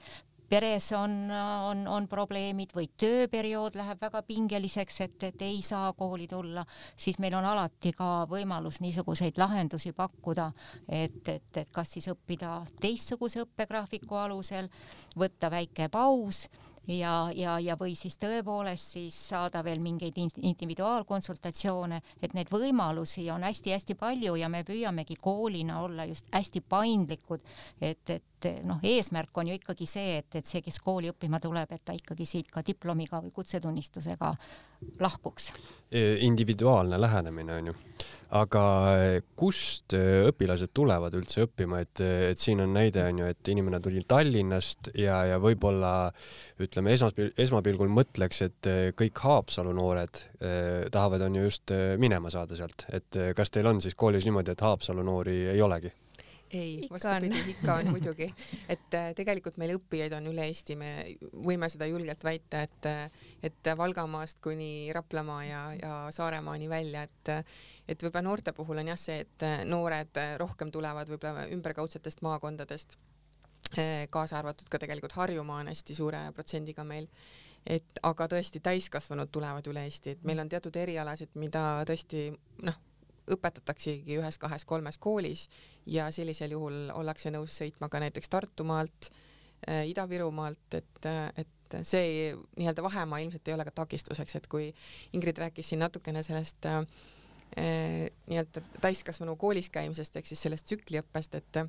peres 0.50 0.92
on, 0.98 1.14
on, 1.32 1.84
on 1.88 2.08
probleemid 2.10 2.74
või 2.76 2.90
tööperiood 3.00 3.78
läheb 3.80 4.02
väga 4.02 4.22
pingeliseks, 4.28 5.02
et, 5.06 5.28
et 5.30 5.46
ei 5.46 5.62
saa 5.66 5.92
kooli 5.98 6.28
tulla, 6.28 6.66
siis 6.98 7.20
meil 7.20 7.38
on 7.38 7.46
alati 7.46 7.94
ka 7.96 8.26
võimalus 8.30 8.82
niisuguseid 8.84 9.38
lahendusi 9.38 9.94
pakkuda, 9.98 10.50
et, 10.88 11.22
et, 11.28 11.62
et 11.64 11.70
kas 11.72 11.96
siis 11.96 12.10
õppida 12.12 12.64
teistsuguse 12.82 13.44
õppegraafiku 13.46 14.20
alusel, 14.20 14.70
võtta 15.20 15.52
väike 15.54 15.90
paus 15.94 16.48
ja, 16.88 17.32
ja, 17.36 17.58
ja 17.60 17.76
või 17.80 17.96
siis 17.96 18.18
tõepoolest 18.22 18.96
siis 18.96 19.18
saada 19.30 19.64
veel 19.64 19.82
mingeid 19.84 20.18
in- 20.18 20.46
individuaalkonsultatsioone, 20.52 22.02
et 22.22 22.34
neid 22.34 22.52
võimalusi 22.52 23.28
on 23.32 23.44
hästi-hästi 23.48 23.96
palju 24.00 24.36
ja 24.40 24.50
me 24.50 24.64
püüamegi 24.68 25.18
koolina 25.22 25.82
olla 25.84 26.06
just 26.10 26.28
hästi 26.34 26.62
paindlikud, 26.62 27.44
et, 27.82 28.10
et 28.10 28.50
noh, 28.64 28.80
eesmärk 28.84 29.38
on 29.38 29.52
ju 29.52 29.60
ikkagi 29.60 29.86
see, 29.90 30.18
et, 30.22 30.36
et 30.36 30.46
see, 30.46 30.62
kes 30.66 30.80
kooli 30.84 31.12
õppima 31.12 31.42
tuleb, 31.44 31.72
et 31.76 31.86
ta 31.86 31.96
ikkagi 31.98 32.26
siit 32.26 32.52
ka 32.52 32.64
diplomiga 32.66 33.22
või 33.24 33.32
kutsetunnistusega 33.36 34.34
lahkuks. 35.00 35.52
individuaalne 36.20 37.02
lähenemine 37.02 37.56
onju, 37.56 37.74
aga 38.36 38.64
kust 39.40 39.96
õpilased 39.96 40.70
tulevad 40.76 41.16
üldse 41.18 41.48
õppima, 41.48 41.80
et, 41.82 42.02
et 42.32 42.42
siin 42.42 42.62
on 42.62 42.74
näide 42.76 43.02
onju, 43.08 43.30
et 43.32 43.52
inimene 43.52 43.80
tuli 43.82 44.04
Tallinnast 44.08 44.92
ja, 45.00 45.24
ja 45.32 45.40
võib-olla 45.42 46.12
ütleme 46.62 46.94
esmaspil-, 46.94 47.34
esmapilgul 47.42 47.90
mõtleks, 47.94 48.44
et 48.46 48.70
kõik 49.00 49.24
Haapsalu 49.24 49.74
noored 49.76 50.22
eh, 50.42 50.86
tahavad 50.92 51.26
onju 51.30 51.48
just 51.48 51.74
eh, 51.76 51.96
minema 52.02 52.32
saada 52.34 52.58
sealt, 52.60 52.86
et 52.94 53.18
eh, 53.20 53.34
kas 53.38 53.54
teil 53.54 53.70
on 53.70 53.82
siis 53.84 53.98
koolis 54.00 54.28
niimoodi, 54.28 54.54
et 54.54 54.66
Haapsalu 54.66 55.06
noori 55.06 55.42
ei 55.54 55.62
olegi? 55.66 55.92
ei, 56.52 56.88
vastupidi, 56.92 57.42
ikka 57.54 57.76
on 57.80 57.90
muidugi, 57.94 58.28
et 58.70 58.96
äh, 58.98 59.12
tegelikult 59.18 59.60
meil 59.62 59.76
õppijaid 59.78 60.16
on 60.18 60.30
üle 60.32 60.48
Eesti, 60.50 60.78
me 60.80 60.92
võime 61.46 61.70
seda 61.70 61.88
julgelt 61.90 62.24
väita, 62.26 62.64
et 62.66 62.90
et 63.44 63.70
Valgamaast 63.78 64.40
kuni 64.44 64.90
Raplamaa 64.96 65.44
ja, 65.46 65.62
ja 65.80 65.94
Saaremaani 66.16 66.70
välja, 66.70 67.04
et 67.08 67.34
et 67.90 68.04
võib-olla 68.04 68.26
noorte 68.26 68.54
puhul 68.54 68.82
on 68.82 68.92
jah 68.92 69.00
see, 69.00 69.22
et 69.26 69.48
noored 69.70 70.22
rohkem 70.42 70.72
tulevad 70.72 71.10
võib-olla 71.10 71.48
ümberkaudsetest 71.54 72.22
maakondadest, 72.26 72.98
kaasa 74.10 74.40
arvatud 74.40 74.70
ka 74.70 74.82
tegelikult 74.82 75.18
Harjumaa 75.18 75.62
on 75.64 75.72
hästi 75.74 75.96
suure 75.96 76.26
protsendiga 76.34 76.84
meil. 76.84 77.10
Et 77.68 78.00
aga 78.08 78.28
tõesti 78.32 78.62
täiskasvanud 78.64 79.30
tulevad 79.36 79.68
üle 79.68 79.84
Eesti, 79.86 80.16
et 80.16 80.22
meil 80.26 80.40
on 80.40 80.50
teatud 80.50 80.76
erialasid, 80.80 81.34
mida 81.36 81.84
tõesti 81.86 82.30
noh, 82.64 82.78
õpetataksegi 83.36 84.18
ühes-kahes-kolmes 84.20 84.98
koolis 84.98 85.48
ja 85.86 86.10
sellisel 86.12 86.56
juhul 86.56 86.90
ollakse 86.94 87.32
nõus 87.34 87.58
sõitma 87.62 87.90
ka 87.90 88.02
näiteks 88.04 88.30
Tartumaalt 88.30 89.10
äh,, 89.10 89.86
Ida-Virumaalt, 89.92 90.80
et, 90.80 91.10
et 91.38 91.80
see 91.86 92.34
nii-öelda 92.58 92.84
vahemaa 92.84 93.22
ilmselt 93.24 93.48
ei 93.48 93.54
ole 93.54 93.66
ka 93.68 93.76
takistuseks, 93.84 94.36
et 94.36 94.48
kui 94.52 94.72
Ingrid 95.14 95.38
rääkis 95.38 95.70
siin 95.70 95.84
natukene 95.86 96.24
sellest 96.26 96.66
äh, 96.70 96.84
nii-öelda 97.58 98.62
täiskasvanu 98.82 99.36
koolis 99.36 99.70
käimisest 99.74 100.18
ehk 100.20 100.30
siis 100.30 100.42
sellest 100.46 100.68
tsükliõppest, 100.70 101.36
et 101.36 101.64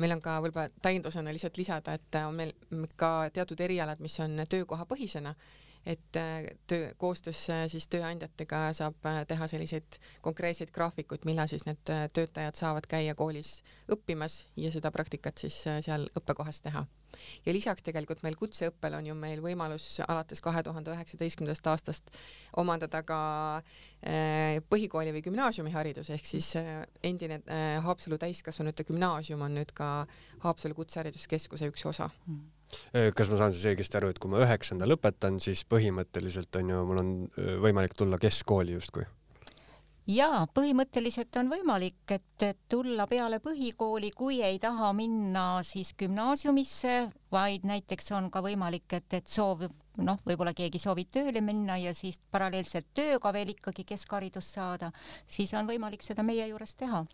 meil 0.00 0.14
on 0.16 0.22
ka 0.24 0.38
võib-olla 0.42 0.70
täiendusena 0.82 1.32
lihtsalt 1.32 1.58
lisada, 1.60 1.94
et 1.94 2.18
on 2.24 2.34
meil 2.38 2.54
ka 2.96 3.30
teatud 3.34 3.60
erialad, 3.60 4.00
mis 4.02 4.16
on 4.24 4.42
töökohapõhisena, 4.48 5.34
et 5.86 6.16
äh, 6.16 6.46
töö, 6.66 6.92
koostöös 6.96 7.50
äh, 7.50 7.66
siis 7.68 7.86
tööandjatega 7.92 8.72
saab 8.76 9.06
äh, 9.06 9.22
teha 9.28 9.48
selliseid 9.50 9.98
konkreetseid 10.24 10.72
graafikuid, 10.72 11.26
millal 11.28 11.48
siis 11.50 11.66
need 11.68 11.82
töötajad 12.16 12.56
saavad 12.56 12.88
käia 12.88 13.14
koolis 13.14 13.58
õppimas 13.92 14.44
ja 14.56 14.72
seda 14.72 14.92
praktikat 14.94 15.44
siis 15.44 15.60
seal 15.84 16.08
õppekohas 16.16 16.62
teha 16.64 16.86
ja 17.46 17.52
lisaks 17.54 17.84
tegelikult 17.86 18.24
meil 18.24 18.34
kutseõppel 18.38 18.96
on 18.98 19.06
ju 19.06 19.14
meil 19.14 19.42
võimalus 19.44 20.00
alates 20.08 20.40
kahe 20.42 20.64
tuhande 20.66 20.90
üheksateistkümnendast 20.96 21.68
aastast 21.70 22.10
omandada 22.58 23.04
ka 23.06 23.20
põhikooli 24.72 25.12
või 25.14 25.22
gümnaasiumiharidus 25.28 26.10
ehk 26.16 26.26
siis 26.26 26.50
endine 27.04 27.38
Haapsalu 27.86 28.18
täiskasvanute 28.18 28.88
gümnaasium 28.88 29.46
on 29.46 29.54
nüüd 29.60 29.70
ka 29.76 29.92
Haapsalu 30.42 30.74
Kutsehariduskeskuse 30.80 31.70
üks 31.70 31.86
osa. 31.92 32.10
Kas 33.16 33.30
ma 33.32 33.40
saan 33.40 33.52
siis 33.54 33.66
õigesti 33.72 34.00
aru, 34.00 34.12
et 34.12 34.20
kui 34.22 34.32
ma 34.32 34.42
üheksanda 34.44 34.88
lõpetan, 34.88 35.40
siis 35.42 35.64
põhimõtteliselt 35.68 36.60
on 36.60 36.72
ju, 36.74 36.86
mul 36.88 37.02
on 37.02 37.12
võimalik 37.64 37.96
tulla 37.98 38.20
keskkooli 38.22 38.78
justkui? 38.78 39.06
jaa, 40.10 40.44
põhimõtteliselt 40.52 41.36
on 41.40 41.50
võimalik, 41.52 42.02
et 42.12 42.44
tulla 42.68 43.06
peale 43.08 43.40
põhikooli, 43.44 44.10
kui 44.16 44.42
ei 44.44 44.58
taha 44.60 44.92
minna 44.96 45.62
siis 45.64 45.94
gümnaasiumisse, 45.98 46.96
vaid 47.34 47.66
näiteks 47.66 48.12
on 48.16 48.30
ka 48.30 48.42
võimalik, 48.44 48.86
et, 48.96 49.18
et 49.18 49.30
soov 49.30 49.66
noh, 50.02 50.18
võib-olla 50.26 50.54
keegi 50.56 50.80
soovib 50.82 51.10
tööle 51.14 51.40
minna 51.44 51.76
ja 51.78 51.92
siis 51.94 52.18
paralleelselt 52.34 52.88
tööga 52.96 53.30
veel 53.34 53.52
ikkagi 53.52 53.84
keskharidust 53.86 54.56
saada, 54.56 54.90
siis 55.30 55.52
on 55.54 55.68
võimalik 55.68 56.02
seda 56.02 56.24
meie 56.26 56.46
juures 56.48 56.74
teha. 56.78 57.04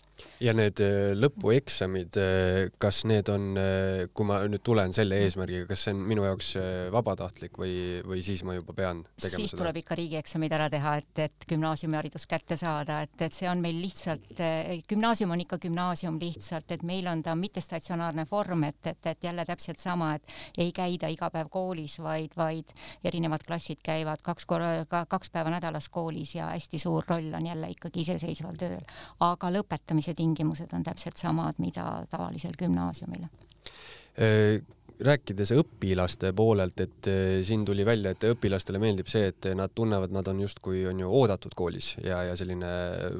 ja 0.40 0.54
need 0.56 0.80
äh, 0.84 1.12
lõpueksamid, 1.16 2.16
äh, 2.20 2.70
kas 2.80 3.02
need 3.08 3.28
on, 3.32 3.50
äh, 3.60 4.06
kui 4.14 4.28
ma 4.28 4.40
nüüd 4.48 4.64
tulen 4.64 4.94
selle 4.96 5.20
eesmärgiga, 5.26 5.68
kas 5.68 5.84
see 5.86 5.94
on 5.96 6.04
minu 6.08 6.24
jaoks 6.24 6.54
vabatahtlik 6.92 7.58
või, 7.60 7.74
või 8.06 8.24
siis 8.24 8.42
ma 8.46 8.56
juba 8.56 8.74
pean 8.76 9.04
tegema 9.20 9.42
siis 9.42 9.54
seda? 9.54 9.62
tuleb 9.62 9.80
ikka 9.82 9.98
riigieksamid 10.00 10.56
ära 10.56 10.70
teha, 10.72 10.96
et, 11.02 11.24
et 11.26 11.48
gümnaasiumiharidus 11.52 12.26
kätte 12.30 12.56
saada, 12.60 13.02
et, 13.04 13.16
et 13.20 13.36
see 13.36 13.48
on 13.50 13.60
meil 13.62 13.80
lihtsalt, 13.80 14.40
gümnaasium 14.88 15.36
on 15.36 15.44
ikka 15.44 15.60
gümnaasium 15.60 16.20
lihtsalt, 16.22 16.72
et 16.72 16.84
meil 16.86 17.08
on 17.10 17.22
ta 17.24 17.36
mittestatsionaarne 17.36 18.26
vorm, 18.30 18.64
et, 18.70 18.80
et, 18.86 19.12
et 19.12 19.30
jälle 19.30 19.44
täpselt 19.48 19.82
sama, 19.82 20.09
et 20.18 20.34
ei 20.58 20.72
käida 20.72 21.10
iga 21.12 21.30
päev 21.30 21.50
koolis, 21.52 21.98
vaid, 22.02 22.34
vaid 22.36 22.72
erinevad 23.04 23.44
klassid 23.46 23.82
käivad 23.84 24.22
kaks 24.22 24.46
korra, 24.46 24.72
kaks 24.88 25.30
päeva 25.30 25.50
nädalas 25.50 25.88
koolis 25.88 26.34
ja 26.34 26.50
hästi 26.54 26.78
suur 26.78 27.04
roll 27.08 27.34
on 27.34 27.46
jälle 27.46 27.70
ikkagi 27.76 28.04
iseseisval 28.06 28.58
tööl. 28.60 28.84
aga 29.20 29.52
lõpetamise 29.52 30.14
tingimused 30.14 30.72
on 30.72 30.82
täpselt 30.86 31.16
samad, 31.16 31.58
mida 31.58 32.04
tavalisel 32.10 32.56
gümnaasiumil 32.58 33.24
äh, 33.24 34.60
rääkides 35.04 35.52
õpilaste 35.56 36.32
poolelt, 36.36 36.80
et 36.84 37.10
äh, 37.10 37.40
siin 37.46 37.64
tuli 37.68 37.86
välja, 37.86 38.14
et 38.14 38.26
õpilastele 38.30 38.80
meeldib 38.82 39.10
see, 39.10 39.30
et 39.32 39.50
nad 39.56 39.72
tunnevad, 39.74 40.12
nad 40.14 40.28
on 40.32 40.40
justkui 40.44 40.84
on 40.90 41.02
ju 41.02 41.10
oodatud 41.20 41.54
koolis 41.58 41.92
ja, 42.04 42.22
ja 42.30 42.38
selline 42.38 42.70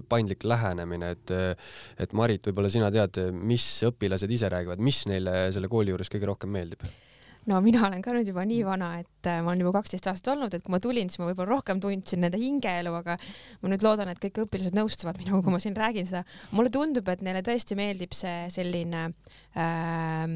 paindlik 0.09 0.45
lähenemine, 0.45 1.15
et 1.17 1.37
et 2.01 2.13
Marit, 2.17 2.45
võib-olla 2.47 2.71
sina 2.73 2.91
tead, 2.93 3.21
mis 3.33 3.65
õpilased 3.87 4.31
ise 4.33 4.51
räägivad, 4.53 4.83
mis 4.83 5.05
neile 5.11 5.51
selle 5.55 5.71
kooli 5.71 5.95
juures 5.95 6.11
kõige 6.13 6.29
rohkem 6.31 6.53
meeldib? 6.55 6.85
no 7.49 7.61
mina 7.65 7.83
olen 7.87 8.03
ka 8.05 8.13
nüüd 8.15 8.29
juba 8.31 8.45
nii 8.49 8.61
vana, 8.67 8.91
et 9.01 9.29
äh, 9.29 9.41
ma 9.45 9.53
olen 9.53 9.65
juba 9.65 9.79
kaksteist 9.79 10.09
aastat 10.11 10.35
olnud, 10.35 10.55
et 10.55 10.65
kui 10.65 10.75
ma 10.75 10.81
tulin, 10.83 11.11
siis 11.11 11.23
ma 11.23 11.31
võib-olla 11.31 11.57
rohkem 11.57 11.81
tundsin 11.83 12.23
nende 12.25 12.41
hingeelu, 12.41 12.93
aga 13.01 13.17
ma 13.63 13.73
nüüd 13.73 13.87
loodan, 13.87 14.13
et 14.13 14.21
kõik 14.23 14.43
õpilased 14.45 14.77
nõustuvad 14.77 15.21
minuga, 15.23 15.43
kui 15.47 15.55
ma 15.55 15.63
siin 15.63 15.79
räägin 15.79 16.09
seda. 16.11 16.25
mulle 16.57 16.73
tundub, 16.75 17.09
et 17.09 17.25
neile 17.25 17.43
tõesti 17.47 17.79
meeldib 17.79 18.15
see 18.17 18.47
selline 18.53 19.07
äh, 19.57 20.27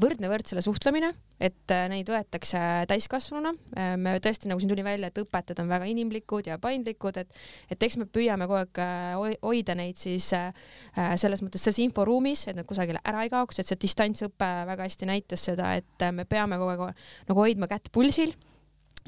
võrdne 0.00 0.28
võrdsele 0.30 0.62
suhtlemine, 0.64 1.10
et 1.42 1.72
äh, 1.74 1.84
neid 1.92 2.08
võetakse 2.08 2.58
täiskasvanuna. 2.88 3.52
Äh, 3.76 3.94
me 4.00 4.14
tõesti, 4.24 4.48
nagu 4.48 4.62
siin 4.62 4.70
tuli 4.72 4.84
välja, 4.86 5.10
et 5.10 5.20
õpetajad 5.20 5.60
on 5.62 5.72
väga 5.72 5.88
inimlikud 5.90 6.48
ja 6.48 6.58
paindlikud, 6.62 7.18
et, 7.20 7.42
et 7.72 7.88
eks 7.88 7.98
me 8.00 8.06
püüame 8.08 8.48
kogu 8.48 8.62
aeg 8.62 8.82
äh, 8.82 9.36
hoida 9.42 9.76
neid 9.78 10.00
siis 10.00 10.30
selles 10.32 11.42
mõttes 11.44 11.62
selles 11.64 11.80
inforuumis, 11.84 12.46
et 12.48 12.56
nad 12.56 12.66
kusagile 12.68 13.00
ära 13.08 13.24
ei 13.24 13.32
kaoks, 13.32 13.60
et 13.60 13.68
see 13.68 13.80
distantsõpe 13.84 14.48
väga 14.68 14.86
hästi 14.88 15.08
näitas 15.08 15.44
seda, 15.50 15.74
et 15.80 16.06
me 16.14 16.24
peame 16.28 16.58
kogu 16.60 16.88
aeg 16.88 17.04
nagu 17.28 17.44
hoidma 17.44 17.68
kätt 17.70 17.92
pulsil 17.92 18.34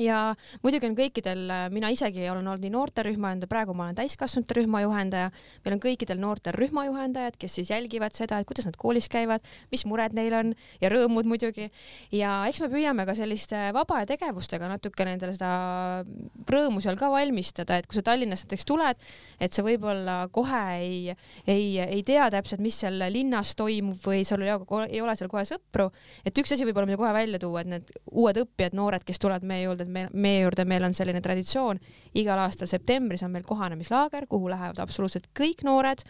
ja 0.01 0.21
muidugi 0.63 0.89
on 0.89 0.97
kõikidel, 0.99 1.45
mina 1.75 1.91
isegi 1.93 2.25
olen 2.31 2.47
olnud 2.47 2.65
nii 2.65 2.73
noorterühma 2.75 3.35
juhendaja, 3.35 3.51
praegu 3.51 3.75
ma 3.77 3.89
olen 3.89 3.99
täiskasvanute 3.99 4.59
rühma 4.59 4.83
juhendaja, 4.85 5.31
meil 5.65 5.77
on 5.77 5.83
kõikidel 5.83 6.21
noortel 6.23 6.57
rühmajuhendajad, 6.59 7.39
kes 7.41 7.59
siis 7.61 7.71
jälgivad 7.71 8.17
seda, 8.17 8.41
et 8.41 8.49
kuidas 8.49 8.69
nad 8.69 8.79
koolis 8.81 9.09
käivad, 9.13 9.45
mis 9.73 9.85
mured 9.89 10.17
neil 10.17 10.35
on 10.35 10.55
ja 10.83 10.91
rõõmud 10.93 11.29
muidugi. 11.29 11.71
ja 12.13 12.45
eks 12.49 12.61
me 12.65 12.71
püüame 12.73 13.07
ka 13.07 13.15
selliste 13.15 13.71
vaba 13.75 14.05
tegevustega 14.09 14.69
natuke 14.69 15.05
nendele 15.07 15.35
seda 15.37 16.05
rõõmu 16.51 16.83
seal 16.83 16.99
ka 16.99 17.11
valmistada, 17.13 17.79
et 17.79 17.87
kui 17.87 17.99
sa 17.99 18.05
Tallinnasse 18.05 18.45
näiteks 18.45 18.67
tuled, 18.69 19.01
et 19.41 19.53
sa 19.53 19.65
võib-olla 19.67 20.29
kohe 20.35 20.63
ei, 20.79 21.15
ei, 21.47 21.79
ei 21.81 22.03
tea 22.07 22.29
täpselt, 22.33 22.63
mis 22.65 22.79
seal 22.81 23.01
linnas 23.13 23.55
toimub 23.59 23.99
või 24.05 24.25
sul 24.27 24.45
ei 24.45 25.01
ole 25.03 25.17
seal 25.19 25.31
kohe 25.33 25.45
sõpru, 25.49 25.91
et 26.25 26.39
üks 26.39 26.55
asi 26.55 26.67
võib-olla, 26.67 26.89
mida 26.91 27.01
kohe 27.01 27.13
välja 27.17 27.41
tuua, 27.43 27.65
et 27.65 27.71
need 27.73 27.95
uued 28.13 28.41
õppijad, 28.45 28.77
noored, 28.77 29.05
kes 29.07 29.21
tulevad 29.23 29.47
meie 29.47 29.67
juurde, 29.67 29.84
et 29.85 29.91
me, 29.93 30.07
meie 30.13 30.45
juurde 30.45 30.65
meil 30.69 30.87
on 30.87 30.95
selline 30.97 31.21
traditsioon, 31.25 31.81
igal 32.19 32.41
aastal 32.45 32.71
septembris 32.71 33.25
on 33.27 33.35
meil 33.35 33.47
kohanemislaager, 33.49 34.29
kuhu 34.31 34.51
lähevad 34.53 34.81
absoluutselt 34.85 35.31
kõik 35.37 35.65
noored. 35.67 36.05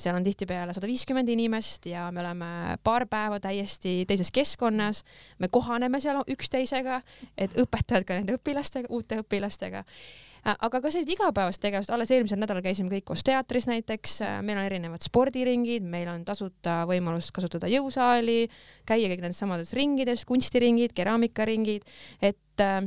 Seal 0.00 0.16
on 0.16 0.24
tihtipeale 0.24 0.72
sada 0.72 0.88
viiskümmend 0.88 1.28
inimest 1.28 1.84
ja 1.90 2.06
me 2.14 2.22
oleme 2.22 2.78
paar 2.84 3.04
päeva 3.10 3.36
täiesti 3.40 4.06
teises 4.08 4.32
keskkonnas. 4.32 5.02
me 5.38 5.48
kohaneme 5.48 6.00
seal 6.00 6.22
üksteisega, 6.24 7.02
et 7.36 7.52
õpetajad 7.60 8.08
ka 8.08 8.16
nende 8.16 8.38
õpilastega, 8.40 8.88
uute 8.88 9.20
õpilastega. 9.20 9.84
Aga 10.40 10.78
ka 10.80 10.88
sellised 10.88 11.10
igapäevased 11.12 11.60
tegevused, 11.60 11.92
alles 11.92 12.10
eelmisel 12.14 12.38
nädalal 12.40 12.64
käisime 12.64 12.88
kõik 12.88 13.04
koos 13.10 13.24
teatris 13.26 13.66
näiteks, 13.68 14.20
meil 14.46 14.56
on 14.56 14.64
erinevad 14.64 15.04
spordiringid, 15.04 15.84
meil 15.84 16.08
on 16.08 16.24
tasuta 16.24 16.78
võimalus 16.88 17.28
kasutada 17.36 17.68
jõusaali, 17.68 18.46
käia 18.88 19.10
kõik 19.12 19.20
nendes 19.20 19.40
samades 19.42 19.74
ringides, 19.76 20.24
kunstiringid, 20.28 20.94
keraamikaringid, 20.96 21.84
et 22.24 22.64
äh, 22.64 22.80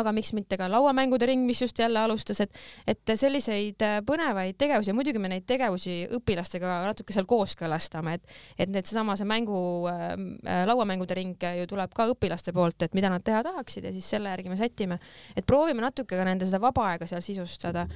aga 0.00 0.12
miks 0.14 0.32
mitte 0.36 0.56
ka 0.60 0.68
lauamängude 0.70 1.26
ring, 1.28 1.44
mis 1.46 1.60
just 1.62 1.78
jälle 1.78 2.00
alustas, 2.00 2.40
et, 2.44 2.58
et 2.88 3.12
selliseid 3.18 3.82
äh, 3.84 3.98
põnevaid 4.06 4.56
tegevusi 4.60 4.94
muidugi 4.96 5.20
me 5.22 5.30
neid 5.32 5.46
tegevusi 5.48 6.02
õpilastega 6.18 6.78
natuke 6.88 7.14
seal 7.14 7.28
kooskõlastame, 7.30 8.16
et, 8.18 8.36
et 8.58 8.72
need 8.72 8.88
seesama, 8.88 9.16
see 9.18 9.28
mängu 9.28 9.58
äh, 9.90 10.14
äh, 10.14 10.62
lauamängude 10.68 11.16
ring 11.18 11.46
ju 11.60 11.68
tuleb 11.70 11.94
ka 11.96 12.08
õpilaste 12.12 12.54
poolt, 12.56 12.86
et 12.86 12.96
mida 12.98 13.10
nad 13.12 13.24
teha 13.24 13.42
tahaksid 13.46 13.88
ja 13.88 13.94
siis 13.94 14.08
selle 14.14 14.32
järgi 14.32 14.52
me 14.52 14.58
sätime, 14.60 14.98
et 15.36 15.46
proovime 15.46 15.84
natuke 15.84 16.18
ka 16.18 16.26
nende 16.28 16.48
seda 16.48 16.62
vaba 16.62 16.92
aega 16.92 17.08
seal 17.10 17.24
sisustada. 17.24 17.86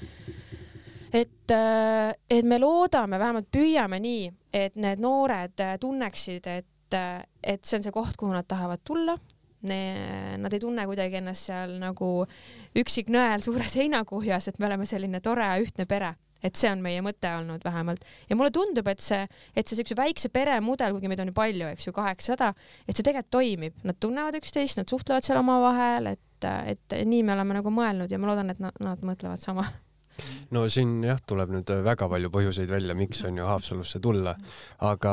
et, 1.13 1.51
äh, 1.55 2.13
et 2.31 2.45
me 2.45 2.59
loodame, 2.61 3.19
vähemalt 3.19 3.49
püüame 3.53 4.01
nii, 4.03 4.27
et 4.53 4.77
need 4.77 5.01
noored 5.01 5.63
tunneksid, 5.81 6.47
et, 6.47 6.99
et 7.43 7.65
see 7.65 7.79
on 7.79 7.87
see 7.87 7.95
koht, 7.95 8.17
kuhu 8.19 8.35
nad 8.35 8.47
tahavad 8.49 8.85
tulla 8.85 9.17
Nad 9.67 10.55
ei 10.55 10.63
tunne 10.63 10.87
kuidagi 10.89 11.21
ennast 11.21 11.51
seal 11.51 11.77
nagu 11.81 12.11
üksik 12.77 13.11
nõel 13.13 13.43
suures 13.45 13.75
heinakuhjas, 13.79 14.51
et 14.51 14.61
me 14.61 14.69
oleme 14.71 14.87
selline 14.89 15.21
tore 15.25 15.49
ühtne 15.63 15.89
pere. 15.89 16.15
Et 16.45 16.55
see 16.55 16.69
on 16.69 16.83
meie 16.85 17.01
mõte 17.03 17.31
olnud 17.33 17.65
vähemalt. 17.65 18.05
Ja 18.29 18.37
mulle 18.37 18.53
tundub, 18.55 18.87
et 18.93 19.01
see, 19.03 19.23
et 19.57 19.67
see 19.67 19.79
siukse 19.79 19.97
väikse 19.99 20.29
pere 20.31 20.59
mudel, 20.63 20.93
kuigi 20.95 21.09
meid 21.11 21.23
on 21.25 21.33
ju 21.33 21.35
palju, 21.35 21.71
eks 21.73 21.89
ju, 21.89 21.95
kaheksasada, 21.97 22.53
et 22.85 22.93
see 22.93 23.07
tegelikult 23.07 23.33
toimib, 23.39 23.81
nad 23.89 23.99
tunnevad 23.99 24.37
üksteist, 24.39 24.79
nad 24.79 24.93
suhtlevad 24.93 25.27
seal 25.27 25.41
omavahel, 25.41 26.13
et, 26.13 26.49
et 26.75 26.99
nii 27.09 27.25
me 27.27 27.35
oleme 27.35 27.57
nagu 27.57 27.73
mõelnud 27.73 28.13
ja 28.13 28.21
ma 28.21 28.31
loodan, 28.31 28.53
et 28.53 28.63
nad, 28.63 28.77
nad 28.85 29.03
mõtlevad 29.09 29.43
sama 29.43 29.65
no 30.55 30.65
siin 30.73 30.99
jah, 31.07 31.21
tuleb 31.27 31.53
nüüd 31.55 31.73
väga 31.87 32.09
palju 32.13 32.31
põhjuseid 32.35 32.71
välja, 32.71 32.97
miks 32.99 33.23
on 33.29 33.39
ju 33.41 33.47
Haapsalusse 33.49 34.01
tulla, 34.03 34.37
aga, 34.87 35.13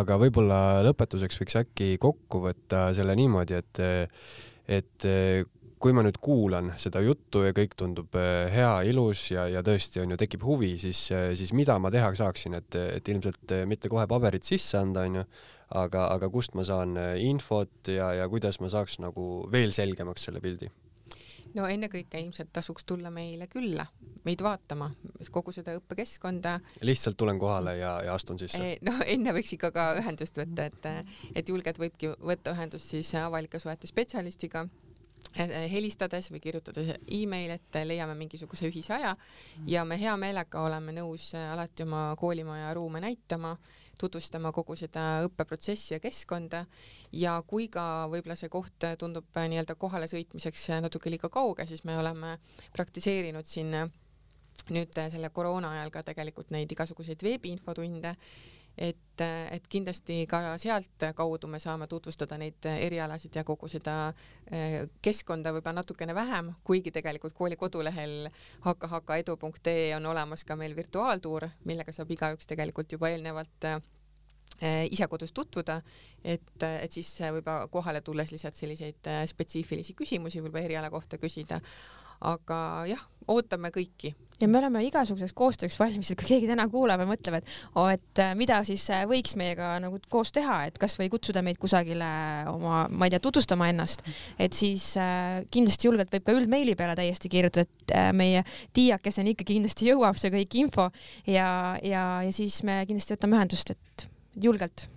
aga 0.00 0.18
võib-olla 0.20 0.60
lõpetuseks 0.86 1.40
võiks 1.42 1.60
äkki 1.62 1.94
kokku 2.02 2.44
võtta 2.48 2.88
selle 2.96 3.16
niimoodi, 3.18 3.60
et, 3.60 3.82
et 4.80 5.08
kui 5.80 5.94
ma 5.96 6.04
nüüd 6.04 6.18
kuulan 6.20 6.74
seda 6.80 7.00
juttu 7.04 7.44
ja 7.46 7.54
kõik 7.56 7.72
tundub 7.78 8.16
hea, 8.52 8.72
ilus 8.90 9.30
ja, 9.32 9.46
ja 9.48 9.62
tõesti 9.64 10.02
on 10.02 10.12
ju, 10.12 10.20
tekib 10.20 10.44
huvi, 10.44 10.74
siis, 10.82 11.06
siis 11.08 11.54
mida 11.56 11.78
ma 11.80 11.92
teha 11.92 12.12
saaksin, 12.18 12.58
et, 12.60 12.76
et 13.00 13.08
ilmselt 13.08 13.56
mitte 13.70 13.88
kohe 13.92 14.04
paberit 14.10 14.44
sisse 14.44 14.76
anda, 14.80 15.06
onju, 15.08 15.24
aga, 15.80 16.10
aga 16.18 16.28
kust 16.32 16.56
ma 16.58 16.66
saan 16.68 16.98
infot 17.22 17.88
ja, 17.94 18.12
ja 18.18 18.28
kuidas 18.28 18.60
ma 18.60 18.68
saaks 18.72 19.00
nagu 19.00 19.46
veel 19.52 19.72
selgemaks 19.72 20.28
selle 20.28 20.44
pildi 20.44 20.68
no 21.54 21.66
ennekõike 21.70 22.20
ilmselt 22.20 22.52
tasuks 22.52 22.84
tulla 22.88 23.10
meile 23.14 23.46
külla, 23.50 23.86
meid 24.24 24.42
vaatama, 24.44 24.90
kogu 25.32 25.52
seda 25.54 25.74
õppekeskkonda. 25.78 26.58
lihtsalt 26.86 27.18
tulen 27.20 27.38
kohale 27.38 27.76
ja, 27.78 27.96
ja 28.06 28.14
astun 28.14 28.38
sisse? 28.38 28.60
Eh, 28.60 28.78
no 28.86 28.94
enne 29.06 29.34
võiks 29.36 29.54
ikka 29.56 29.72
ka 29.74 29.88
ühendust 30.00 30.38
võtta, 30.40 30.68
et, 30.70 31.10
et 31.34 31.48
julgelt 31.48 31.80
võibki 31.80 32.12
võtta 32.18 32.54
ühendust 32.54 32.92
siis 32.94 33.12
avalike 33.18 33.58
suhete 33.62 33.90
spetsialistiga 33.90 34.64
eh, 35.36 35.56
helistades 35.72 36.30
või 36.30 36.42
kirjutades 36.44 36.94
email, 37.20 37.56
et 37.56 37.82
leiame 37.84 38.16
mingisuguse 38.18 38.70
ühise 38.70 38.96
aja 38.98 39.16
ja 39.66 39.84
me 39.84 40.00
hea 40.00 40.16
meelega 40.20 40.64
oleme 40.66 40.94
nõus 40.96 41.32
alati 41.34 41.86
oma 41.88 42.10
koolimaja 42.20 42.74
ruume 42.74 43.02
näitama 43.02 43.56
tutvustama 44.00 44.52
kogu 44.56 44.76
seda 44.78 45.22
õppeprotsessi 45.26 45.94
ja 45.94 46.00
keskkonda. 46.02 46.64
Ja 47.12 47.38
kui 47.46 47.68
ka 47.72 48.06
võib-olla 48.12 48.36
see 48.38 48.52
koht 48.52 48.86
tundub 49.00 49.28
nii-öelda 49.36 49.76
kohale 49.80 50.08
sõitmiseks 50.10 50.68
natuke 50.84 51.12
liiga 51.12 51.28
kauge, 51.32 51.66
siis 51.68 51.84
me 51.84 51.98
oleme 52.00 52.36
praktiseerinud 52.76 53.46
siin 53.46 53.74
nüüd 54.70 54.96
selle 55.12 55.30
koroona 55.34 55.74
ajal 55.76 55.92
ka 55.94 56.04
tegelikult 56.10 56.50
neid 56.54 56.72
igasuguseid 56.72 57.22
veebiinfotunde 57.24 58.14
et, 58.80 59.22
et 59.52 59.66
kindlasti 59.68 60.24
ka 60.28 60.56
sealtkaudu 60.60 61.48
me 61.52 61.60
saame 61.60 61.86
tutvustada 61.90 62.38
neid 62.40 62.64
erialasid 62.70 63.36
ja 63.36 63.44
kogu 63.44 63.68
seda 63.68 63.96
eh, 64.50 64.80
keskkonda 65.04 65.52
võib-olla 65.52 65.82
natukene 65.82 66.16
vähem, 66.16 66.52
kuigi 66.64 66.92
tegelikult 66.94 67.36
kooli 67.36 67.58
kodulehel 67.60 68.30
hkhedu.ee 68.64 69.94
on 69.98 70.10
olemas 70.14 70.44
ka 70.48 70.56
meil 70.56 70.76
virtuaaltuur, 70.76 71.50
millega 71.68 71.92
saab 71.92 72.12
igaüks 72.16 72.48
tegelikult 72.48 72.96
juba 72.96 73.12
eelnevalt 73.12 73.68
eh, 73.68 73.80
ise 74.88 75.08
kodus 75.12 75.36
tutvuda, 75.36 75.80
et, 76.24 76.52
et 76.64 76.92
siis 76.92 77.12
võib-olla 77.20 77.68
kohale 77.72 78.00
tulles 78.06 78.32
lihtsalt 78.32 78.56
selliseid 78.56 79.12
eh, 79.12 79.24
spetsiifilisi 79.28 79.98
küsimusi 79.98 80.40
võib-olla 80.40 80.70
eriala 80.70 80.92
kohta 80.92 81.20
küsida 81.20 81.60
aga 82.20 82.58
jah, 82.90 83.06
ootame 83.30 83.70
kõiki. 83.74 84.14
Ja 84.40 84.48
me 84.48 84.56
oleme 84.56 84.80
igasuguseks 84.86 85.34
koostööks 85.36 85.74
valmis, 85.76 86.08
et 86.10 86.16
kui 86.18 86.30
keegi 86.30 86.46
täna 86.48 86.64
kuulab 86.72 87.02
ja 87.02 87.06
mõtleb, 87.08 87.34
et 87.40 87.50
oo, 87.76 87.84
et 87.92 88.20
äh, 88.24 88.30
mida 88.38 88.62
siis 88.64 88.86
äh, 88.88 89.02
võiks 89.08 89.34
meiega 89.36 89.74
nagu 89.84 89.98
koos 90.12 90.32
teha, 90.32 90.62
et 90.70 90.78
kasvõi 90.80 91.10
kutsuda 91.12 91.42
meid 91.44 91.58
kusagile 91.60 92.08
oma, 92.48 92.86
ma 92.88 93.08
ei 93.08 93.12
tea, 93.12 93.20
tutvustama 93.20 93.68
ennast, 93.68 94.06
et 94.40 94.56
siis 94.56 94.94
äh, 95.00 95.42
kindlasti 95.52 95.90
julgelt 95.90 96.12
võib 96.14 96.24
ka 96.24 96.36
üldmeili 96.38 96.76
peale 96.78 96.96
täiesti 96.96 97.28
kirjutada, 97.32 97.68
et 97.68 97.92
äh, 97.92 98.08
meie 98.16 98.40
tiiakeseni 98.76 99.36
ikka 99.36 99.50
kindlasti 99.52 99.90
jõuab 99.92 100.16
see 100.20 100.32
kõik 100.32 100.56
info 100.62 100.88
ja, 101.28 101.76
ja, 101.84 102.06
ja 102.24 102.32
siis 102.32 102.62
me 102.64 102.80
kindlasti 102.88 103.18
võtame 103.18 103.36
ühendust, 103.36 103.76
et 103.76 104.08
julgelt 104.40 104.88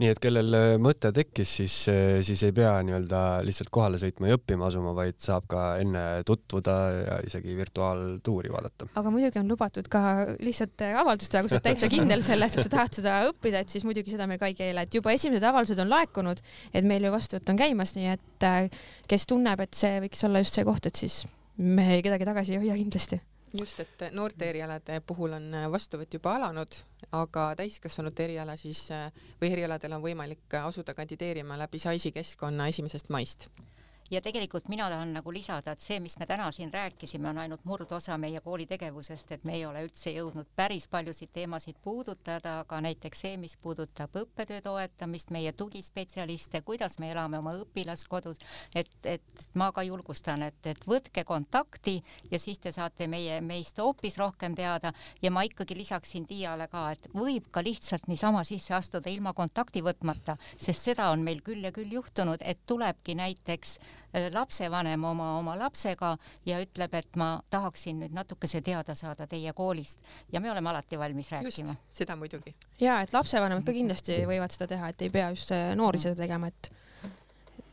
nii 0.00 0.10
et 0.10 0.20
kellel 0.22 0.56
äh, 0.58 0.68
mõte 0.82 1.10
tekkis, 1.14 1.50
siis, 1.60 1.74
äh, 1.90 2.18
siis 2.26 2.42
ei 2.46 2.54
pea 2.54 2.72
nii-öelda 2.86 3.20
lihtsalt 3.46 3.70
kohale 3.74 4.00
sõitma 4.00 4.30
ja 4.30 4.38
õppima 4.38 4.68
asuma, 4.68 4.94
vaid 4.96 5.18
saab 5.22 5.46
ka 5.50 5.64
enne 5.82 6.04
tutvuda 6.26 6.76
ja 6.94 7.18
isegi 7.26 7.54
virtuaaltuuri 7.58 8.52
vaadata. 8.54 8.88
aga 8.94 9.12
muidugi 9.14 9.40
on 9.42 9.50
lubatud 9.50 9.90
ka 9.92 10.02
lihtsalt 10.40 10.86
äh, 10.86 10.96
avaldust 11.00 11.32
teha, 11.34 11.44
kui 11.44 11.52
sa 11.52 11.58
oled 11.58 11.66
täitsa 11.68 11.90
kindel 11.92 12.24
selles, 12.26 12.56
et 12.56 12.66
sa 12.66 12.74
tahad 12.76 12.98
seda 12.98 13.18
õppida, 13.30 13.62
et 13.62 13.74
siis 13.74 13.86
muidugi 13.86 14.14
seda 14.14 14.28
me 14.30 14.40
ka 14.40 14.50
ei 14.50 14.58
keela, 14.58 14.86
et 14.86 14.98
juba 14.98 15.14
esimesed 15.14 15.46
avaldused 15.46 15.84
on 15.84 15.92
laekunud, 15.92 16.42
et 16.74 16.88
meil 16.88 17.06
ju 17.06 17.14
vastuvõtt 17.14 17.54
on 17.54 17.60
käimas, 17.60 17.94
nii 17.98 18.10
et 18.16 18.48
kes 19.10 19.28
tunneb, 19.30 19.62
et 19.62 19.78
see 19.78 20.02
võiks 20.06 20.26
olla 20.26 20.42
just 20.42 20.58
see 20.58 20.66
koht, 20.66 20.90
et 20.90 21.04
siis 21.04 21.22
me 21.58 22.02
kedagi 22.02 22.26
tagasi 22.26 22.56
ei 22.56 22.64
hoia 22.64 22.80
kindlasti 22.80 23.20
just, 23.58 23.80
et 23.80 24.06
noorte 24.12 24.48
erialade 24.48 25.00
puhul 25.06 25.36
on 25.36 25.50
vastuvõtt 25.72 26.14
juba 26.14 26.34
alanud, 26.38 26.80
aga 27.12 27.50
täiskasvanute 27.58 28.24
eriala 28.24 28.56
siis 28.60 28.86
või 29.40 29.52
erialadel 29.52 29.98
on 29.98 30.02
võimalik 30.02 30.58
asuda 30.64 30.94
kandideerima 30.94 31.58
läbi 31.58 31.78
SAIS-i 31.78 32.12
keskkonna 32.12 32.68
esimesest 32.72 33.12
maist 33.14 33.48
ja 34.10 34.20
tegelikult 34.20 34.68
mina 34.68 34.88
tahan 34.90 35.12
nagu 35.16 35.32
lisada, 35.32 35.72
et 35.72 35.80
see, 35.80 35.98
mis 36.00 36.16
me 36.18 36.26
täna 36.26 36.50
siin 36.52 36.72
rääkisime, 36.72 37.28
on 37.28 37.38
ainult 37.38 37.64
murdosa 37.64 38.18
meie 38.18 38.40
kooli 38.44 38.66
tegevusest, 38.66 39.32
et 39.32 39.44
me 39.44 39.54
ei 39.56 39.64
ole 39.66 39.84
üldse 39.86 40.12
jõudnud 40.12 40.48
päris 40.56 40.86
paljusid 40.88 41.32
teemasid 41.32 41.78
puudutada, 41.82 42.58
aga 42.60 42.80
näiteks 42.84 43.24
see, 43.24 43.36
mis 43.40 43.56
puudutab 43.56 44.16
õppetöö 44.20 44.60
toetamist, 44.64 45.30
meie 45.34 45.52
tugispetsialiste, 45.52 46.60
kuidas 46.62 46.98
me 46.98 47.10
elame 47.12 47.38
oma 47.38 47.54
õpilaskodus, 47.62 48.42
et, 48.74 48.92
et 49.04 49.48
ma 49.54 49.70
ka 49.72 49.82
julgustan, 49.86 50.42
et, 50.42 50.60
et 50.66 50.86
võtke 50.88 51.24
kontakti 51.24 51.96
ja 52.30 52.40
siis 52.40 52.60
te 52.60 52.72
saate 52.72 53.08
meie, 53.08 53.40
meist 53.40 53.78
hoopis 53.80 54.18
rohkem 54.20 54.54
teada. 54.54 54.92
Ja 55.22 55.30
ma 55.30 55.42
ikkagi 55.46 55.76
lisaksin 55.76 56.26
Tiiale 56.28 56.68
ka, 56.68 56.90
et 56.92 57.08
võib 57.14 57.48
ka 57.52 57.62
lihtsalt 57.64 58.08
niisama 58.08 58.44
sisse 58.44 58.74
astuda 58.74 59.10
ilma 59.10 59.32
kontakti 59.32 59.82
võtmata, 59.84 60.36
sest 60.58 60.90
seda 60.90 61.10
on 61.12 61.24
meil 61.24 61.42
küll 61.44 61.64
ja 61.64 61.72
küll 61.72 61.92
juhtunud, 61.92 62.42
et 62.44 62.60
tulebki 62.66 63.16
näiteks 63.18 63.78
lapsevanem 64.32 65.04
oma, 65.04 65.30
oma 65.38 65.56
lapsega 65.58 66.14
ja 66.46 66.60
ütleb, 66.62 66.94
et 66.94 67.16
ma 67.20 67.40
tahaksin 67.50 68.00
nüüd 68.04 68.14
natukese 68.14 68.60
teada 68.62 68.94
saada 68.94 69.26
teie 69.26 69.52
koolist 69.52 70.04
ja 70.32 70.40
me 70.40 70.50
oleme 70.50 70.70
alati 70.70 70.98
valmis 70.98 71.30
rääkima. 71.32 71.74
seda 71.90 72.16
muidugi. 72.16 72.54
ja 72.80 73.00
et 73.02 73.12
lapsevanemad 73.12 73.64
ka 73.66 73.72
kindlasti 73.72 74.22
võivad 74.28 74.54
seda 74.54 74.70
teha, 74.74 74.88
et 74.88 75.02
ei 75.02 75.10
pea 75.10 75.30
just 75.34 75.54
noori 75.74 75.98
seda 75.98 76.14
tegema, 76.22 76.48
et 76.52 76.70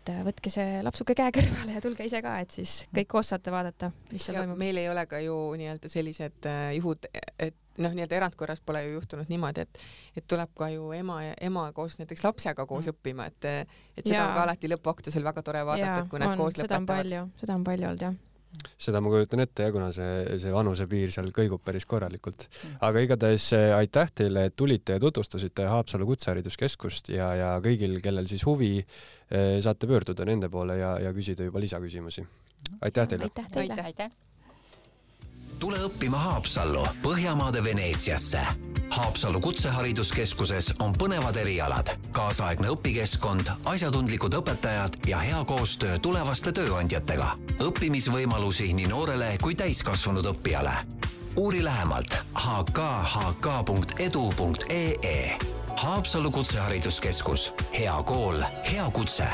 et 0.02 0.12
äh, 0.14 0.22
võtke 0.26 0.50
see 0.54 0.80
lapsuke 0.86 1.16
käe 1.18 1.34
kõrvale 1.36 1.76
ja 1.76 1.82
tulge 1.84 2.06
ise 2.08 2.22
ka, 2.26 2.38
et 2.42 2.54
siis 2.56 2.86
kõik 2.96 3.10
koos 3.12 3.30
saate 3.32 3.54
vaadata, 3.54 3.92
mis 4.12 4.26
seal 4.26 4.40
ja 4.40 4.46
toimub. 4.46 4.58
meil 4.62 4.80
ei 4.82 4.90
ole 4.90 5.06
ka 5.10 5.20
ju 5.22 5.36
nii-öelda 5.60 5.92
sellised 5.92 6.48
äh, 6.50 6.72
juhud, 6.80 7.06
et 7.38 7.58
noh, 7.78 7.94
nii-öelda 7.94 8.18
erandkorras 8.18 8.64
pole 8.66 8.82
ju 8.88 8.96
juhtunud 8.98 9.30
niimoodi, 9.30 9.68
et 9.68 9.84
et 10.18 10.28
tuleb 10.28 10.50
ka 10.58 10.72
ju 10.74 10.90
ema 10.98 11.22
ja 11.24 11.38
ema 11.50 11.68
koos 11.78 12.00
näiteks 12.02 12.26
lapsega 12.26 12.66
koos 12.66 12.90
mm. 12.90 12.96
õppima, 12.98 13.30
et 13.30 13.50
et 13.54 14.04
seda 14.08 14.18
ja. 14.18 14.26
on 14.26 14.36
ka 14.40 14.44
alati 14.48 14.74
lõpuaktusel 14.74 15.24
väga 15.30 15.46
tore 15.46 15.64
vaadata, 15.70 16.02
et 16.02 16.12
kui 16.12 16.24
nad 16.24 16.34
on, 16.34 16.44
koos 16.46 16.58
lõpetavad. 16.58 17.16
seda 17.44 17.60
on 17.60 17.68
palju 17.68 17.92
olnud 17.94 18.10
jah 18.10 18.20
seda 18.82 19.02
ma 19.04 19.12
kujutan 19.14 19.44
ette 19.44 19.68
jah, 19.68 19.74
kuna 19.74 19.90
see, 19.96 20.38
see 20.42 20.54
vanusepiir 20.54 21.14
seal 21.14 21.32
kõigub 21.36 21.64
päris 21.66 21.86
korralikult. 21.90 22.48
Mm. 22.48 22.80
aga 22.88 23.06
igatahes 23.06 23.48
eh, 23.58 23.68
aitäh 23.78 24.12
teile, 24.22 24.48
et 24.50 24.58
tulite 24.60 24.98
ja 24.98 25.04
tutvustasite 25.04 25.68
Haapsalu 25.72 26.08
Kutsehariduskeskust 26.12 27.14
ja, 27.16 27.32
ja 27.38 27.54
kõigil, 27.64 28.00
kellel 28.04 28.30
siis 28.32 28.46
huvi, 28.48 28.78
eh, 28.82 29.54
saate 29.64 29.90
pöörduda 29.90 30.28
nende 30.28 30.50
poole 30.52 30.80
ja, 30.82 30.98
ja 31.02 31.14
küsida 31.16 31.48
juba 31.48 31.64
lisaküsimusi. 31.64 32.28
aitäh 32.82 33.08
teile! 33.08 33.32
aitäh 33.32 33.50
teile! 33.54 34.12
Tule 35.62 35.78
õppima 35.86 36.18
Haapsallu, 36.18 36.88
Põhjamaade 37.04 37.64
Veneetsiasse. 37.64 38.40
Haapsalu 38.90 39.40
Kutsehariduskeskuses 39.40 40.74
on 40.80 40.94
põnevad 40.98 41.38
erialad, 41.38 41.88
kaasaegne 42.12 42.68
õpikeskkond, 42.74 43.52
asjatundlikud 43.70 44.34
õpetajad 44.42 44.94
ja 45.08 45.18
hea 45.22 45.44
koostöö 45.46 46.00
tulevaste 46.02 46.52
tööandjatega. 46.52 47.38
õppimisvõimalusi 47.62 48.74
nii 48.74 48.88
noorele 48.90 49.38
kui 49.42 49.56
täiskasvanud 49.56 50.26
õppijale. 50.34 50.74
uuri 51.36 51.64
lähemalt 51.64 52.18
hkhk.edu.ee. 52.36 53.78
Haapsalu 55.78 56.32
Kutsehariduskeskus, 56.32 57.54
hea 57.78 58.04
kool, 58.04 58.42
hea 58.72 58.92
kutse 58.92 59.26